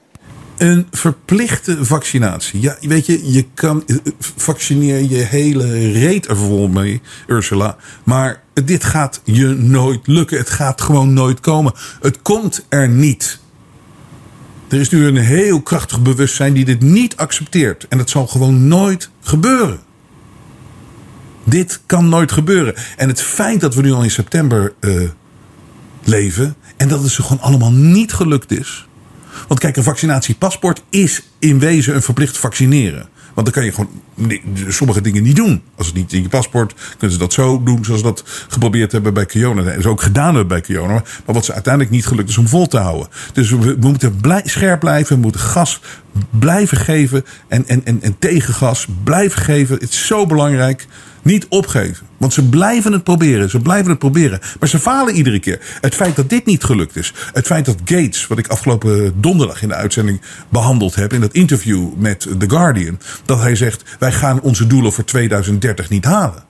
[0.57, 2.61] Een verplichte vaccinatie.
[2.61, 7.77] Ja, weet je, je kan eh, vaccineer je hele reet er vol mee, Ursula.
[8.03, 10.37] Maar dit gaat je nooit lukken.
[10.37, 11.73] Het gaat gewoon nooit komen.
[12.01, 13.39] Het komt er niet.
[14.69, 17.85] Er is nu een heel krachtig bewustzijn die dit niet accepteert.
[17.89, 19.79] En het zal gewoon nooit gebeuren.
[21.43, 22.75] Dit kan nooit gebeuren.
[22.97, 25.09] En het feit dat we nu al in september uh,
[26.03, 28.87] leven en dat het ze gewoon allemaal niet gelukt is.
[29.47, 33.09] Want kijk, een vaccinatiepaspoort is in wezen een verplicht vaccineren.
[33.33, 34.01] Want dan kan je gewoon
[34.67, 35.61] sommige dingen niet doen.
[35.75, 38.91] Als het niet in je paspoort, kunnen ze dat zo doen zoals ze dat geprobeerd
[38.91, 39.63] hebben bij Kiona.
[39.63, 40.93] Dat is ook gedaan hebben bij Kiona.
[40.93, 43.07] Maar wat ze uiteindelijk niet gelukt is om vol te houden.
[43.33, 45.15] Dus we, moeten blij, scherp blijven.
[45.15, 45.81] We moeten gas
[46.29, 47.25] blijven geven.
[47.47, 49.75] En, en, en, en tegengas blijven geven.
[49.75, 50.87] Het is zo belangrijk.
[51.23, 52.07] Niet opgeven.
[52.17, 53.49] Want ze blijven het proberen.
[53.49, 54.39] Ze blijven het proberen.
[54.59, 55.59] Maar ze falen iedere keer.
[55.81, 57.13] Het feit dat dit niet gelukt is.
[57.33, 61.13] Het feit dat Gates, wat ik afgelopen donderdag in de uitzending behandeld heb.
[61.13, 62.99] in dat interview met The Guardian.
[63.25, 66.43] dat hij zegt: wij gaan onze doelen voor 2030 niet halen.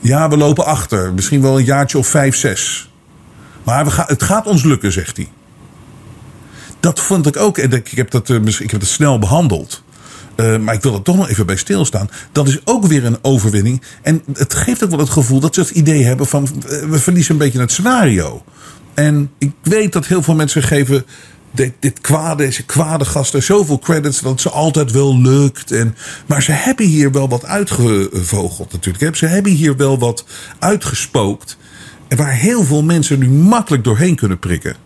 [0.00, 1.14] Ja, we lopen achter.
[1.14, 2.90] Misschien wel een jaartje of vijf, zes.
[3.62, 5.28] Maar we gaan, het gaat ons lukken, zegt hij.
[6.80, 7.58] Dat vond ik ook.
[7.58, 9.82] En ik heb dat, eh, ik heb dat snel behandeld.
[10.40, 12.10] Uh, maar ik wil er toch nog even bij stilstaan.
[12.32, 13.82] Dat is ook weer een overwinning.
[14.02, 16.98] En het geeft ook wel het gevoel dat ze het idee hebben van uh, we
[16.98, 18.42] verliezen een beetje het scenario.
[18.94, 21.04] En ik weet dat heel veel mensen geven
[21.50, 25.70] dit, dit kwade, deze kwade gasten zoveel credits dat ze altijd wel lukt.
[25.70, 29.16] En, maar ze hebben hier wel wat uitgevogeld natuurlijk.
[29.16, 30.24] Ze hebben hier wel wat
[30.58, 31.56] uitgespookt.
[32.08, 34.76] Waar heel veel mensen nu makkelijk doorheen kunnen prikken.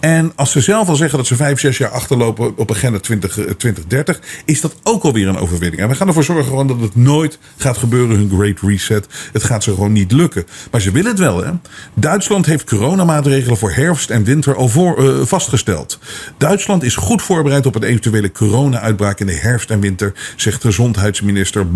[0.00, 3.32] En als ze zelf al zeggen dat ze vijf, zes jaar achterlopen op agenda 20,
[3.32, 5.82] 2030, eh, is dat ook alweer een overwinning.
[5.82, 9.06] En we gaan ervoor zorgen gewoon dat het nooit gaat gebeuren, hun Great Reset.
[9.32, 10.46] Het gaat ze gewoon niet lukken.
[10.70, 11.50] Maar ze willen het wel, hè?
[11.94, 15.98] Duitsland heeft coronamaatregelen voor herfst en winter al voor, uh, vastgesteld.
[16.36, 21.66] Duitsland is goed voorbereid op een eventuele corona-uitbraak in de herfst en winter, zegt gezondheidsminister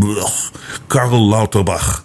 [0.87, 2.05] Karl Lauterbach.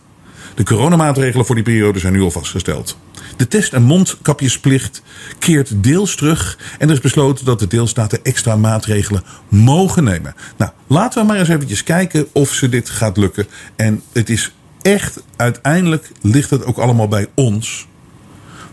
[0.58, 2.98] De coronamaatregelen voor die periode zijn nu al vastgesteld.
[3.36, 5.02] De test- en mondkapjesplicht
[5.40, 6.58] keert deels terug.
[6.80, 10.36] En er is besloten dat de deelstaten extra maatregelen mogen nemen.
[10.58, 13.48] Nou, laten we maar eens eventjes kijken of ze dit gaat lukken.
[13.76, 17.88] En het is echt, uiteindelijk ligt het ook allemaal bij ons.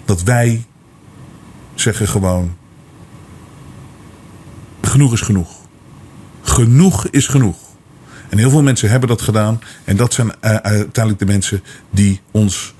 [0.05, 0.65] Dat wij
[1.75, 2.57] zeggen gewoon:
[4.81, 5.51] genoeg is genoeg.
[6.43, 7.64] Genoeg is genoeg.
[8.35, 9.61] En heel veel mensen hebben dat gedaan.
[9.85, 12.75] En dat zijn uh, uiteindelijk de mensen die ons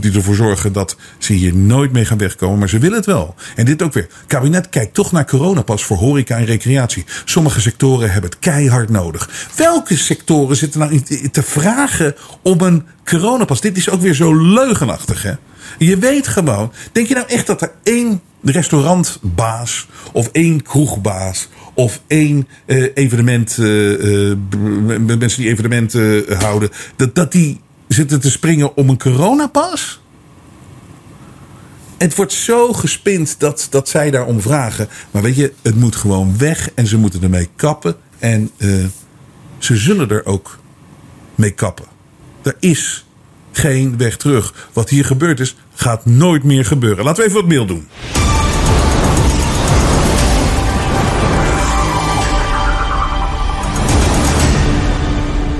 [0.00, 2.58] die ervoor zorgen dat ze hier nooit mee gaan wegkomen.
[2.58, 3.34] Maar ze willen het wel.
[3.56, 4.02] En dit ook weer.
[4.02, 7.04] Het kabinet kijkt toch naar coronapas voor horeca en recreatie.
[7.24, 9.50] Sommige sectoren hebben het keihard nodig.
[9.56, 13.60] Welke sectoren zitten nou te vragen om een coronapas?
[13.60, 15.32] Dit is ook weer zo leugenachtig, hè?
[15.78, 16.72] Je weet gewoon.
[16.92, 23.56] Denk je nou echt dat er één restaurantbaas of één kroegbaas of één uh, evenement,
[23.60, 24.34] uh,
[24.98, 30.02] mensen die evenementen houden, dat, dat die zitten te springen om een coronapas?
[31.96, 34.88] Het wordt zo gespind dat, dat zij daarom vragen.
[35.10, 37.96] Maar weet je, het moet gewoon weg en ze moeten ermee kappen.
[38.18, 38.50] En
[39.58, 40.58] ze zullen er ook
[41.34, 41.84] mee kappen.
[42.42, 43.04] Er is
[43.52, 44.68] geen weg terug.
[44.72, 47.04] Wat hier gebeurd is, gaat nooit meer gebeuren.
[47.04, 47.86] Laten we even wat mail doen.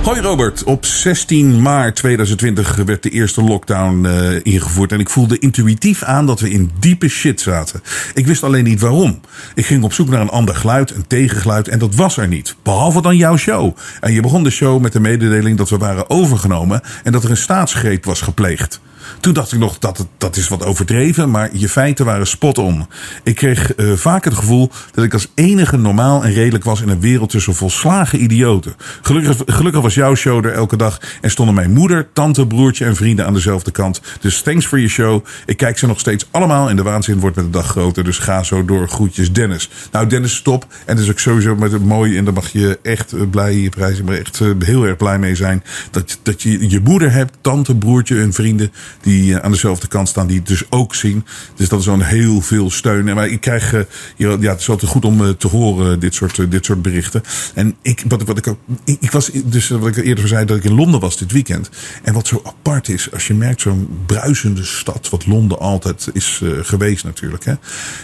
[0.05, 5.39] Hoi Robert, op 16 maart 2020 werd de eerste lockdown uh, ingevoerd en ik voelde
[5.39, 7.81] intuïtief aan dat we in diepe shit zaten.
[8.13, 9.19] Ik wist alleen niet waarom.
[9.55, 12.55] Ik ging op zoek naar een ander geluid, een tegengeluid en dat was er niet.
[12.63, 13.77] Behalve dan jouw show.
[13.99, 17.29] En je begon de show met de mededeling dat we waren overgenomen en dat er
[17.29, 18.79] een staatsgreep was gepleegd.
[19.19, 22.57] Toen dacht ik nog dat het, dat is wat overdreven, maar je feiten waren spot
[22.57, 22.87] on.
[23.23, 26.89] Ik kreeg uh, vaak het gevoel dat ik als enige normaal en redelijk was in
[26.89, 28.75] een wereld tussen volslagen idioten.
[29.01, 33.25] Gelukkig, was jouw show er elke dag en stonden mijn moeder, tante, broertje en vrienden
[33.25, 34.01] aan dezelfde kant.
[34.19, 35.25] Dus thanks voor je show.
[35.45, 38.03] Ik kijk ze nog steeds allemaal en de waanzin wordt met de dag groter.
[38.03, 38.89] Dus ga zo door.
[38.89, 39.69] Groetjes Dennis.
[39.91, 40.65] Nou Dennis, stop.
[40.85, 44.05] En is ook sowieso met het mooi en daar mag je echt eh, blij prijzen,
[44.05, 45.63] maar echt uh, heel erg blij mee zijn.
[45.91, 48.71] Dat, dat je je moeder hebt, tante, broertje en vrienden
[49.01, 51.25] die aan dezelfde kant staan, die het dus ook zien.
[51.55, 53.07] Dus dat is dan heel veel steun.
[53.07, 53.85] En maar ik krijg,
[54.17, 57.21] ja, het is altijd goed om te horen, dit soort, dit soort berichten.
[57.53, 60.63] En ik, wat, wat ik ook, ik was dus, wat ik eerder zei, dat ik
[60.63, 61.69] in Londen was dit weekend.
[62.03, 66.41] En wat zo apart is, als je merkt zo'n bruisende stad, wat Londen altijd is
[66.61, 67.45] geweest natuurlijk.
[67.45, 67.53] Hè.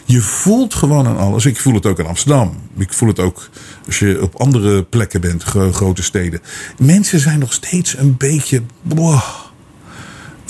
[0.06, 1.46] Je voelt gewoon aan alles.
[1.46, 2.58] Ik voel het ook in Amsterdam.
[2.78, 3.50] Ik voel het ook
[3.86, 6.40] als je op andere plekken bent, grote steden.
[6.78, 8.62] Mensen zijn nog steeds een beetje.
[8.82, 9.24] Boah,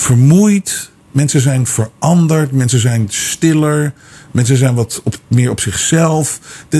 [0.02, 0.89] vermoeid.
[1.12, 2.52] Mensen zijn veranderd.
[2.52, 3.93] Mensen zijn stiller.
[4.32, 6.39] Mensen zijn wat op, meer op zichzelf.
[6.70, 6.78] De,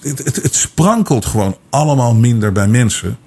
[0.00, 3.18] het, het, sprankelt gewoon allemaal minder bij mensen.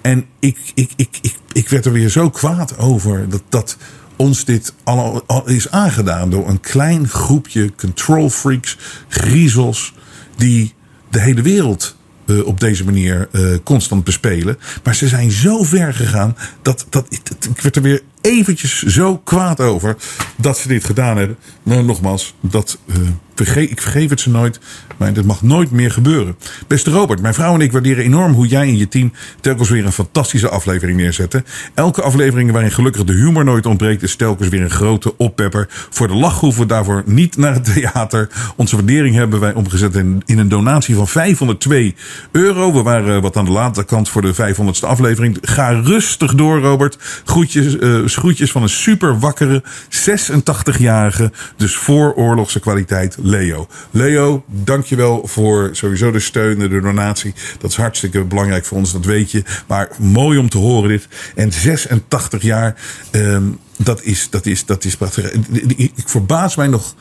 [0.00, 3.76] En ik, ik, ik, ik, ik werd er weer zo kwaad over dat, dat
[4.16, 8.76] ons dit allemaal is aangedaan door een klein groepje control freaks,
[9.08, 9.94] griezels,
[10.36, 10.74] die
[11.10, 14.58] de hele wereld uh, op deze manier uh, constant bespelen.
[14.84, 19.60] Maar ze zijn zo ver gegaan dat, dat ik werd er weer eventjes zo kwaad
[19.60, 19.96] over
[20.36, 21.36] dat ze dit gedaan hebben.
[21.62, 22.96] Nou, nogmaals, dat, uh,
[23.36, 24.60] vergeef, ik vergeef het ze nooit.
[24.96, 26.36] Maar dit mag nooit meer gebeuren.
[26.66, 29.84] Beste Robert, mijn vrouw en ik waarderen enorm hoe jij en je team telkens weer
[29.84, 31.44] een fantastische aflevering neerzetten.
[31.74, 35.66] Elke aflevering waarin gelukkig de humor nooit ontbreekt, is telkens weer een grote oppepper.
[35.90, 38.28] Voor de lach hoeven we daarvoor niet naar het theater.
[38.56, 41.94] Onze waardering hebben wij omgezet in, in een donatie van 502
[42.32, 42.72] euro.
[42.72, 45.38] We waren wat aan de late kant voor de 500ste aflevering.
[45.40, 46.98] Ga rustig door, Robert.
[47.24, 53.68] Groetjes, uh, groetjes van een super wakkere 86-jarige, dus vooroorlogse kwaliteit, Leo.
[53.90, 57.34] Leo, dankjewel voor sowieso de steun de donatie.
[57.58, 59.42] Dat is hartstikke belangrijk voor ons, dat weet je.
[59.66, 61.08] Maar mooi om te horen dit.
[61.34, 62.76] En 86 jaar,
[63.12, 65.32] um, dat is, dat is, dat is prachtig.
[65.76, 66.94] Ik verbaas mij nog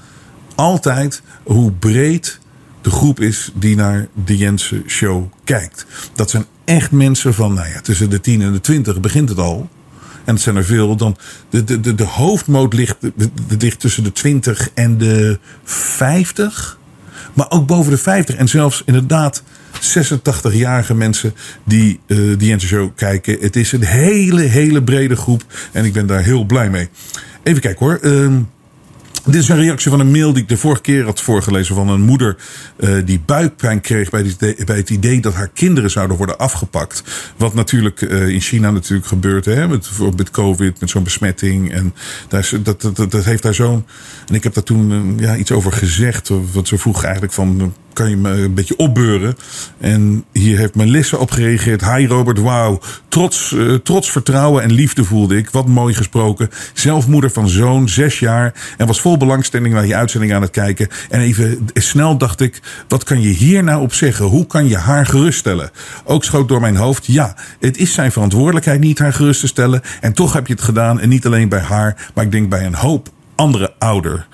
[0.56, 2.40] altijd hoe breed
[2.82, 5.86] de groep is die naar de Jensen Show kijkt.
[6.14, 9.38] Dat zijn echt mensen van, nou ja, tussen de 10 en de 20 begint het
[9.38, 9.70] al.
[10.26, 10.96] En het zijn er veel.
[10.96, 11.18] Dan
[11.50, 12.98] de, de, de, de hoofdmoot ligt,
[13.60, 16.80] ligt tussen de 20 en de 50.
[17.34, 18.36] Maar ook boven de 50.
[18.36, 19.44] En zelfs inderdaad
[19.80, 23.38] 86-jarige mensen die uh, die Show kijken.
[23.40, 25.44] Het is een hele, hele brede groep.
[25.72, 26.90] En ik ben daar heel blij mee.
[27.44, 28.00] Even kijken hoor.
[28.02, 28.38] Uh,
[29.26, 31.90] dit is een reactie van een mail die ik de vorige keer had voorgelezen van
[31.90, 32.36] een moeder
[32.78, 37.04] uh, die buikpijn kreeg bij, die, bij het idee dat haar kinderen zouden worden afgepakt.
[37.38, 41.74] Wat natuurlijk uh, in China natuurlijk gebeurt, hè, met, met COVID, met zo'n besmetting.
[41.74, 41.94] En
[42.28, 43.86] daar dat, dat, heeft daar zo'n.
[44.28, 46.32] En ik heb daar toen uh, ja, iets over gezegd.
[46.54, 49.36] Wat ze vroeg eigenlijk van kan je me een beetje opbeuren.
[49.78, 51.86] En hier heeft Melissa op gereageerd.
[51.86, 52.80] Hi Robert, wauw.
[53.08, 55.50] Trots, uh, trots vertrouwen en liefde voelde ik.
[55.50, 56.50] Wat mooi gesproken.
[56.74, 58.54] Zelfmoeder van zoon, zes jaar.
[58.78, 60.88] En was vol belangstelling naar je uitzending aan het kijken.
[61.10, 64.26] En even snel dacht ik, wat kan je hier nou op zeggen?
[64.26, 65.72] Hoe kan je haar geruststellen?
[66.04, 69.82] Ook schoot door mijn hoofd, ja, het is zijn verantwoordelijkheid niet haar gerust te stellen.
[70.02, 71.00] En toch heb je het gedaan.
[71.00, 74.28] En niet alleen bij haar, maar ik denk bij een hoop andere ouder.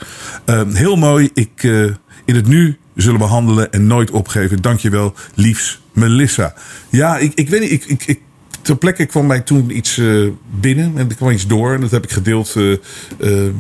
[0.45, 1.29] Uh, heel mooi.
[1.33, 1.91] Ik, uh,
[2.25, 4.61] in het nu zullen we handelen en nooit opgeven.
[4.61, 6.53] Dankjewel, liefs Melissa.
[6.89, 7.89] Ja, ik, ik weet niet.
[7.89, 8.19] Ik, ik,
[8.61, 11.73] ter plekke kwam mij toen iets uh, binnen en er kwam iets door.
[11.73, 12.77] En dat heb ik gedeeld uh,
[13.19, 13.51] uh,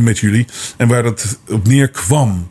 [0.00, 0.46] met jullie.
[0.76, 2.48] En waar dat op neerkwam,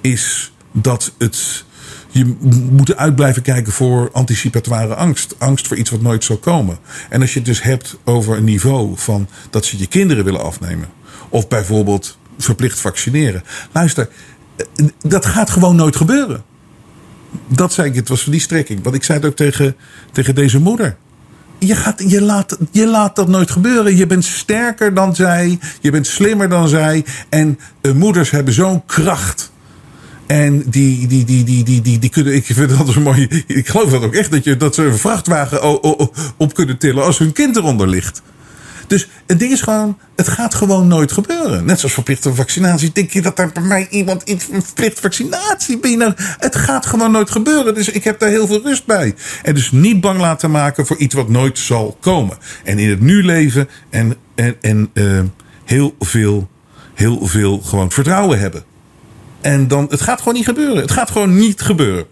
[0.00, 1.64] is dat het.
[2.10, 2.36] Je
[2.70, 5.34] moet uitblijven kijken voor anticipatoire angst.
[5.38, 6.78] Angst voor iets wat nooit zal komen.
[7.08, 10.42] En als je het dus hebt over een niveau van dat ze je kinderen willen
[10.42, 10.88] afnemen.
[11.28, 13.42] Of bijvoorbeeld verplicht vaccineren.
[13.72, 14.08] Luister,
[15.00, 16.44] dat gaat gewoon nooit gebeuren.
[17.48, 18.82] Dat zei ik, het was die strekking.
[18.82, 19.76] Want ik zei het ook tegen,
[20.12, 20.96] tegen deze moeder.
[21.58, 23.96] Je, gaat, je, laat, je laat dat nooit gebeuren.
[23.96, 25.58] Je bent sterker dan zij.
[25.80, 27.04] Je bent slimmer dan zij.
[27.28, 29.52] En uh, moeders hebben zo'n kracht.
[30.26, 32.34] En die, die, die, die, die, die, die kunnen.
[32.34, 33.44] Ik vind dat zo mooi.
[33.46, 34.30] Ik geloof dat ook echt.
[34.30, 35.62] Dat, je, dat ze een vrachtwagen
[36.36, 38.22] op kunnen tillen als hun kind eronder ligt.
[38.86, 41.64] Dus het ding is gewoon, het gaat gewoon nooit gebeuren.
[41.64, 42.90] Net zoals verplichte vaccinatie.
[42.92, 46.14] Denk je dat er bij mij iemand in verplichte vaccinatie binnen?
[46.16, 47.74] Het gaat gewoon nooit gebeuren.
[47.74, 49.14] Dus ik heb daar heel veel rust bij.
[49.42, 52.36] En dus niet bang laten maken voor iets wat nooit zal komen.
[52.64, 55.20] En in het nu leven en, en, en uh,
[55.64, 56.48] heel veel,
[56.94, 58.64] heel veel gewoon vertrouwen hebben.
[59.40, 60.82] En dan, het gaat gewoon niet gebeuren.
[60.82, 62.06] Het gaat gewoon niet gebeuren.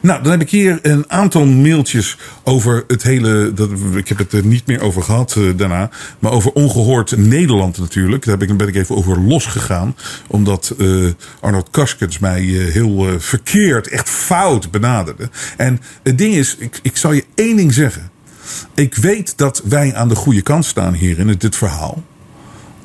[0.00, 3.52] Nou, dan heb ik hier een aantal mailtjes over het hele.
[3.52, 5.90] Dat, ik heb het er niet meer over gehad uh, daarna.
[6.18, 8.24] Maar over ongehoord Nederland natuurlijk.
[8.24, 9.96] Daar ben ik, even over losgegaan.
[10.26, 15.30] Omdat uh, Arnold Kaskens mij uh, heel verkeerd, echt fout benaderde.
[15.56, 18.10] En het ding is, ik, ik zal je één ding zeggen.
[18.74, 22.02] Ik weet dat wij aan de goede kant staan hier in dit verhaal.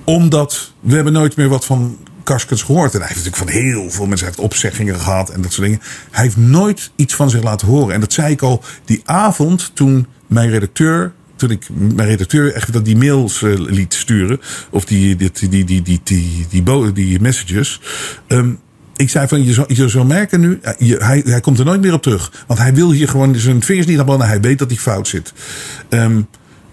[0.04, 2.94] Omdat we hebben nooit meer wat van Kaskens gehoord.
[2.94, 5.82] En hij heeft natuurlijk van heel veel mensen heeft opzeggingen gehad en dat soort dingen.
[6.12, 7.94] Hij heeft nooit iets van zich laten horen.
[7.94, 12.74] En dat zei ik al die avond toen mijn redacteur toen ik mijn redacteur echt
[12.74, 14.42] dat die mails eh, liet sturen.
[14.70, 17.82] Of die, die, die, die, die, die, die, die messages.
[18.28, 18.50] Ehm,
[18.96, 21.66] ik zei van, je zou, je zou merken nu, eh, je, hij, hij komt er
[21.66, 22.44] nooit meer op terug.
[22.48, 24.22] Want hij wil hier gewoon zijn vingers niet aan.
[24.22, 25.34] Hij weet dat hij fout zit.
[25.90, 26.22] Ehm,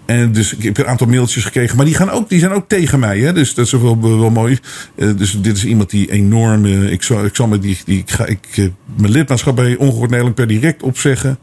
[0.05, 1.75] en dus ik heb een aantal mailtjes gekregen.
[1.75, 3.19] Maar die, gaan ook, die zijn ook tegen mij.
[3.19, 3.33] Hè?
[3.33, 4.59] Dus dat is wel, wel mooi.
[4.95, 6.65] Uh, dus dit is iemand die enorm.
[6.65, 7.77] Uh, ik, zal, ik zal me die.
[7.85, 11.37] die ik ga, ik, uh, mijn lidmaatschap bij Ongehoord Nederland per direct opzeggen.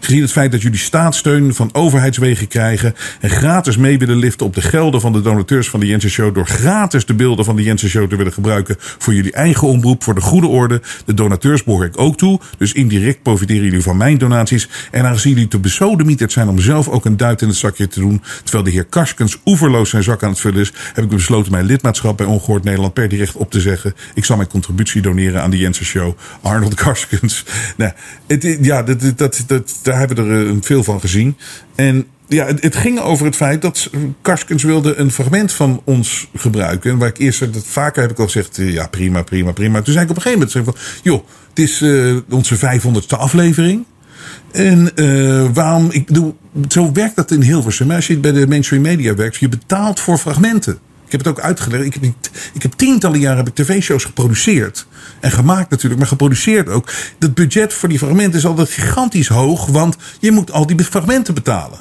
[0.00, 2.94] Gezien het feit dat jullie staatssteun van overheidswegen krijgen.
[3.20, 6.34] En gratis mee willen liften op de gelden van de donateurs van de Jensen Show.
[6.34, 10.04] Door gratis de beelden van de Jensen Show te willen gebruiken voor jullie eigen omroep.
[10.04, 10.80] Voor de goede orde.
[11.04, 12.40] De donateurs behoor ik ook toe.
[12.58, 14.68] Dus indirect profiteren jullie van mijn donaties.
[14.90, 18.00] En aangezien jullie te besodemieterd zijn om zelf ook een duit in het zakje te
[18.00, 18.22] doen.
[18.42, 20.72] Terwijl de heer Karskens oeverloos zijn zak aan het vullen is.
[20.94, 23.94] Heb ik besloten mijn lidmaatschap bij Ongehoord Nederland per direct op te zeggen.
[24.14, 26.16] Ik zal mijn contributie doneren aan de Jensen Show.
[26.42, 27.44] Arnold Karskens.
[27.76, 27.92] Nou,
[28.26, 31.36] het, ja, dat, dat, dat, daar hebben we er eh, veel van gezien.
[31.74, 33.90] En ja, het, ging over het feit dat
[34.22, 36.90] Karskens wilde een fragment van ons gebruiken.
[36.90, 39.82] En waar ik eerst, dat vaker heb ik al gezegd, eh, ja prima, prima, prima.
[39.82, 43.84] Toen zei ik op een gegeven moment, van, joh, het is uh, onze 500ste aflevering.
[44.52, 44.92] En
[45.52, 46.36] waarom, ik bedoel,
[46.68, 47.90] zo werkt dat in Hilversum.
[47.90, 50.78] Als je bij de mainstream media werkt, je betaalt voor fragmenten.
[51.08, 51.84] Ik heb het ook uitgelegd.
[51.84, 52.04] Ik heb,
[52.52, 54.86] ik heb tientallen jaren heb ik tv-shows geproduceerd.
[55.20, 56.90] En gemaakt natuurlijk, maar geproduceerd ook.
[57.18, 59.66] Het budget voor die fragmenten is altijd gigantisch hoog.
[59.66, 61.78] Want je moet al die fragmenten betalen.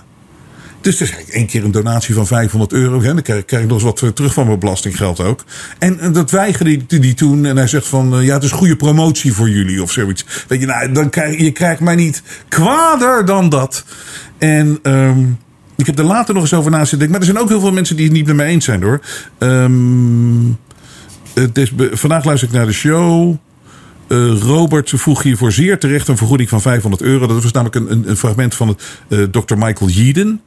[0.82, 3.02] Dus ik één keer een donatie van 500 euro.
[3.02, 5.44] Hè, dan krijg, krijg ik nog eens wat terug van mijn belastinggeld ook.
[5.80, 7.46] En, dat weigerde die, die toen.
[7.46, 10.26] En hij zegt van, ja, het is goede promotie voor jullie of zoiets.
[10.48, 13.84] Weet je, nou, dan krijg, je krijgt mij niet kwader dan dat.
[14.38, 14.80] En...
[14.84, 15.38] Um,
[15.78, 17.18] ik heb er later nog eens over na zitten denken.
[17.18, 19.02] Maar er zijn ook heel veel mensen die het niet met mij eens zijn hoor.
[19.40, 20.58] Um,
[21.34, 23.36] het vandaag luister ik naar de show.
[24.08, 27.28] Uh, Robert vroeg hiervoor zeer terecht een vergoeding van 500 euro.
[27.28, 29.56] Dat was namelijk een, een fragment van het, uh, Dr.
[29.58, 30.42] Michael Yeadon.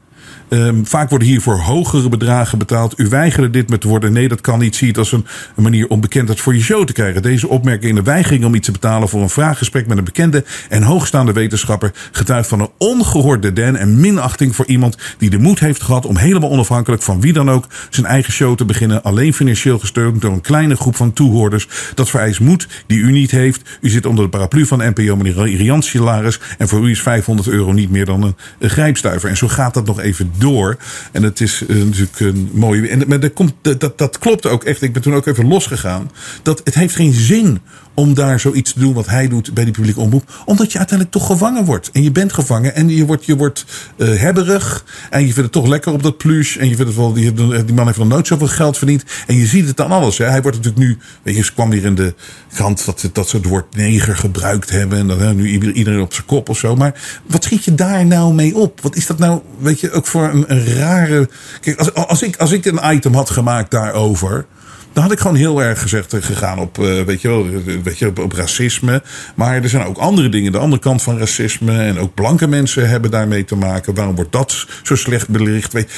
[0.53, 2.99] Um, vaak worden hiervoor hogere bedragen betaald.
[2.99, 4.13] U weigerde dit met te worden.
[4.13, 4.77] Nee, dat kan niet.
[4.77, 7.23] Zie het als een, manier om bekendheid voor je show te krijgen.
[7.23, 10.45] Deze opmerking in de weigering om iets te betalen voor een vraaggesprek met een bekende
[10.69, 15.61] en hoogstaande wetenschapper getuigt van een ongehoorde den en minachting voor iemand die de moed
[15.61, 19.03] heeft gehad om helemaal onafhankelijk van wie dan ook zijn eigen show te beginnen.
[19.03, 21.69] Alleen financieel gesteund door een kleine groep van toehoorders.
[21.95, 23.79] Dat vereist moed die u niet heeft.
[23.81, 26.41] U zit onder de paraplu van NPO, meneer salaris.
[26.59, 29.29] En voor u is 500 euro niet meer dan een, een grijpstuiver.
[29.29, 30.77] En zo gaat dat nog even door.
[31.13, 32.89] En het is uh, natuurlijk een mooie.
[32.89, 34.83] En maar dat, komt, dat, dat klopt ook echt.
[34.83, 36.11] Ik ben toen ook even losgegaan.
[36.43, 37.61] Dat het heeft geen zin
[37.95, 40.43] om daar zoiets te doen wat hij doet bij die publieke omroep.
[40.45, 41.91] Omdat je uiteindelijk toch gevangen wordt.
[41.93, 43.65] En je bent gevangen en je wordt, je wordt
[43.97, 44.85] uh, hebberig.
[45.11, 46.57] En je vindt het toch lekker op dat plush.
[46.57, 47.33] En je vindt het wel, die,
[47.65, 49.05] die man heeft nog nooit zoveel geld verdiend.
[49.27, 50.19] En je ziet het aan alles.
[50.19, 50.25] Hè.
[50.25, 52.15] Hij wordt natuurlijk nu, weet je, ze kwam weer in de
[52.53, 54.99] krant dat, dat ze het woord neger gebruikt hebben.
[54.99, 56.77] En dat hè, nu iedereen op zijn kop of zo.
[56.77, 58.81] Maar wat schiet je daar nou mee op?
[58.81, 61.29] Wat is dat nou, weet je, ook voor een, rare.
[61.61, 64.47] Kijk, als, als, ik, als ik een item had gemaakt daarover.
[64.93, 67.47] Dan had ik gewoon heel erg gezegd eh, gegaan op, uh, weet je wel,
[67.83, 69.03] weet je, op, op, racisme.
[69.35, 71.83] Maar er zijn ook andere dingen, de andere kant van racisme.
[71.83, 73.95] En ook blanke mensen hebben daarmee te maken.
[73.95, 75.73] Waarom wordt dat zo slecht belicht?
[75.73, 75.89] Het,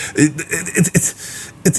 [0.72, 1.14] het, het,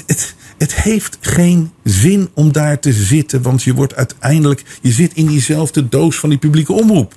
[0.06, 3.42] het, het heeft geen zin om daar te zitten.
[3.42, 7.14] Want je wordt uiteindelijk, je zit in diezelfde doos van die publieke omroep.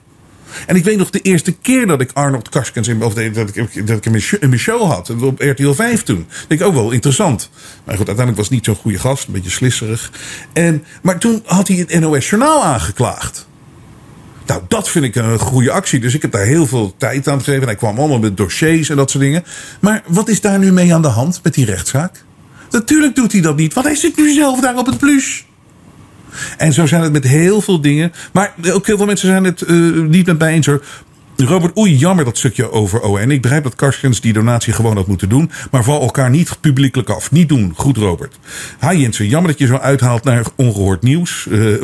[0.65, 3.87] En ik weet nog de eerste keer dat ik Arnold Karskens in, of dat ik,
[3.87, 5.09] dat ik hem in mijn show had.
[5.09, 6.25] Op RTL 5 toen.
[6.29, 7.49] Dat denk ik ook wel interessant.
[7.83, 9.27] Maar goed, uiteindelijk was het niet zo'n goede gast.
[9.27, 10.11] Een beetje slisserig.
[10.53, 13.47] En, maar toen had hij het NOS Journaal aangeklaagd.
[14.45, 15.99] Nou, dat vind ik een goede actie.
[15.99, 17.61] Dus ik heb daar heel veel tijd aan gegeven.
[17.61, 19.43] En hij kwam allemaal met dossiers en dat soort dingen.
[19.79, 22.25] Maar wat is daar nu mee aan de hand met die rechtszaak?
[22.69, 25.45] Natuurlijk doet hij dat niet, want hij zit nu zelf daar op het plus.
[26.57, 28.13] En zo zijn het met heel veel dingen.
[28.31, 30.83] Maar ook heel veel mensen zijn het uh, niet met mij eens hoor.
[31.45, 33.31] Robert, oei, jammer dat stukje over ON.
[33.31, 35.51] Ik begrijp dat Karskens die donatie gewoon had moeten doen.
[35.71, 37.31] Maar val elkaar niet publiekelijk af.
[37.31, 37.73] Niet doen.
[37.75, 38.39] Goed, Robert.
[38.79, 41.45] Hi Jensen, jammer dat je zo uithaalt naar ongehoord nieuws.
[41.49, 41.81] Uh,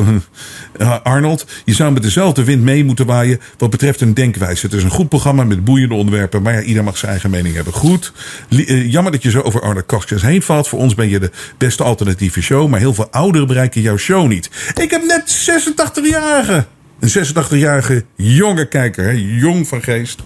[0.80, 4.66] uh, Arnold, je zou met dezelfde wind mee moeten waaien wat betreft een denkwijze.
[4.66, 6.42] Het is een goed programma met boeiende onderwerpen.
[6.42, 7.74] Maar ja, ieder mag zijn eigen mening hebben.
[7.74, 8.14] Goed.
[8.50, 10.68] Uh, jammer dat je zo over Arnold Karskens heen valt.
[10.68, 12.70] Voor ons ben je de beste alternatieve show.
[12.70, 14.50] Maar heel veel ouderen bereiken jouw show niet.
[14.76, 16.82] Ik heb net 86-jarigen.
[17.04, 20.22] Een 86-jarige jonge kijker, hè, jong van geest.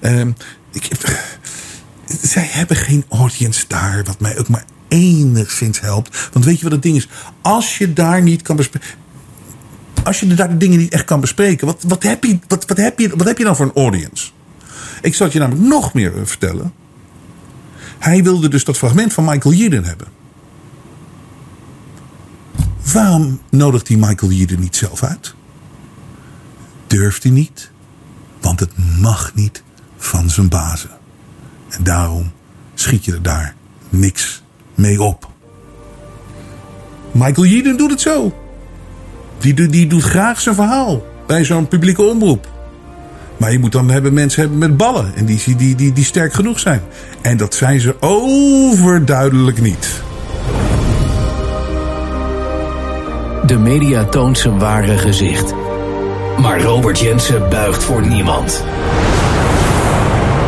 [0.00, 0.26] Uh,
[0.72, 0.88] ik,
[2.22, 6.28] zij hebben geen audience daar, wat mij ook maar enigszins helpt.
[6.32, 7.08] Want weet je wat het ding is?
[7.40, 8.88] Als je daar niet kan bespreken.
[10.04, 12.76] Als je daar de dingen niet echt kan bespreken, wat, wat, heb je, wat, wat,
[12.76, 14.30] heb je, wat heb je dan voor een audience?
[15.02, 16.72] Ik zal het je namelijk nog meer vertellen.
[17.98, 20.06] Hij wilde dus dat fragment van Michael Yeadon hebben.
[22.92, 25.34] Waarom nodigt hij Michael Yeadon niet zelf uit?
[26.90, 27.70] Durft hij niet,
[28.40, 28.70] want het
[29.00, 29.62] mag niet
[29.96, 30.90] van zijn bazen.
[31.68, 32.32] En daarom
[32.74, 33.54] schiet je er daar
[33.88, 34.42] niks
[34.74, 35.28] mee op.
[37.12, 38.34] Michael Yeadon doet het zo.
[39.38, 42.48] Die, die doet graag zijn verhaal bij zo'n publieke omroep.
[43.36, 45.14] Maar je moet dan hebben mensen hebben met ballen.
[45.14, 46.82] En die, die, die, die sterk genoeg zijn.
[47.22, 50.02] En dat zijn ze overduidelijk niet.
[53.46, 55.54] De media toont zijn ware gezicht.
[56.40, 58.64] Maar Robert Jensen buigt voor niemand.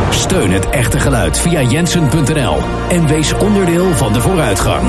[0.09, 2.57] Steun het echte geluid via jensen.nl
[2.89, 4.83] en wees onderdeel van de vooruitgang.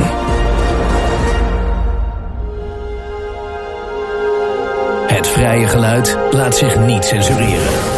[5.07, 7.94] Het vrije geluid laat zich niet censureren.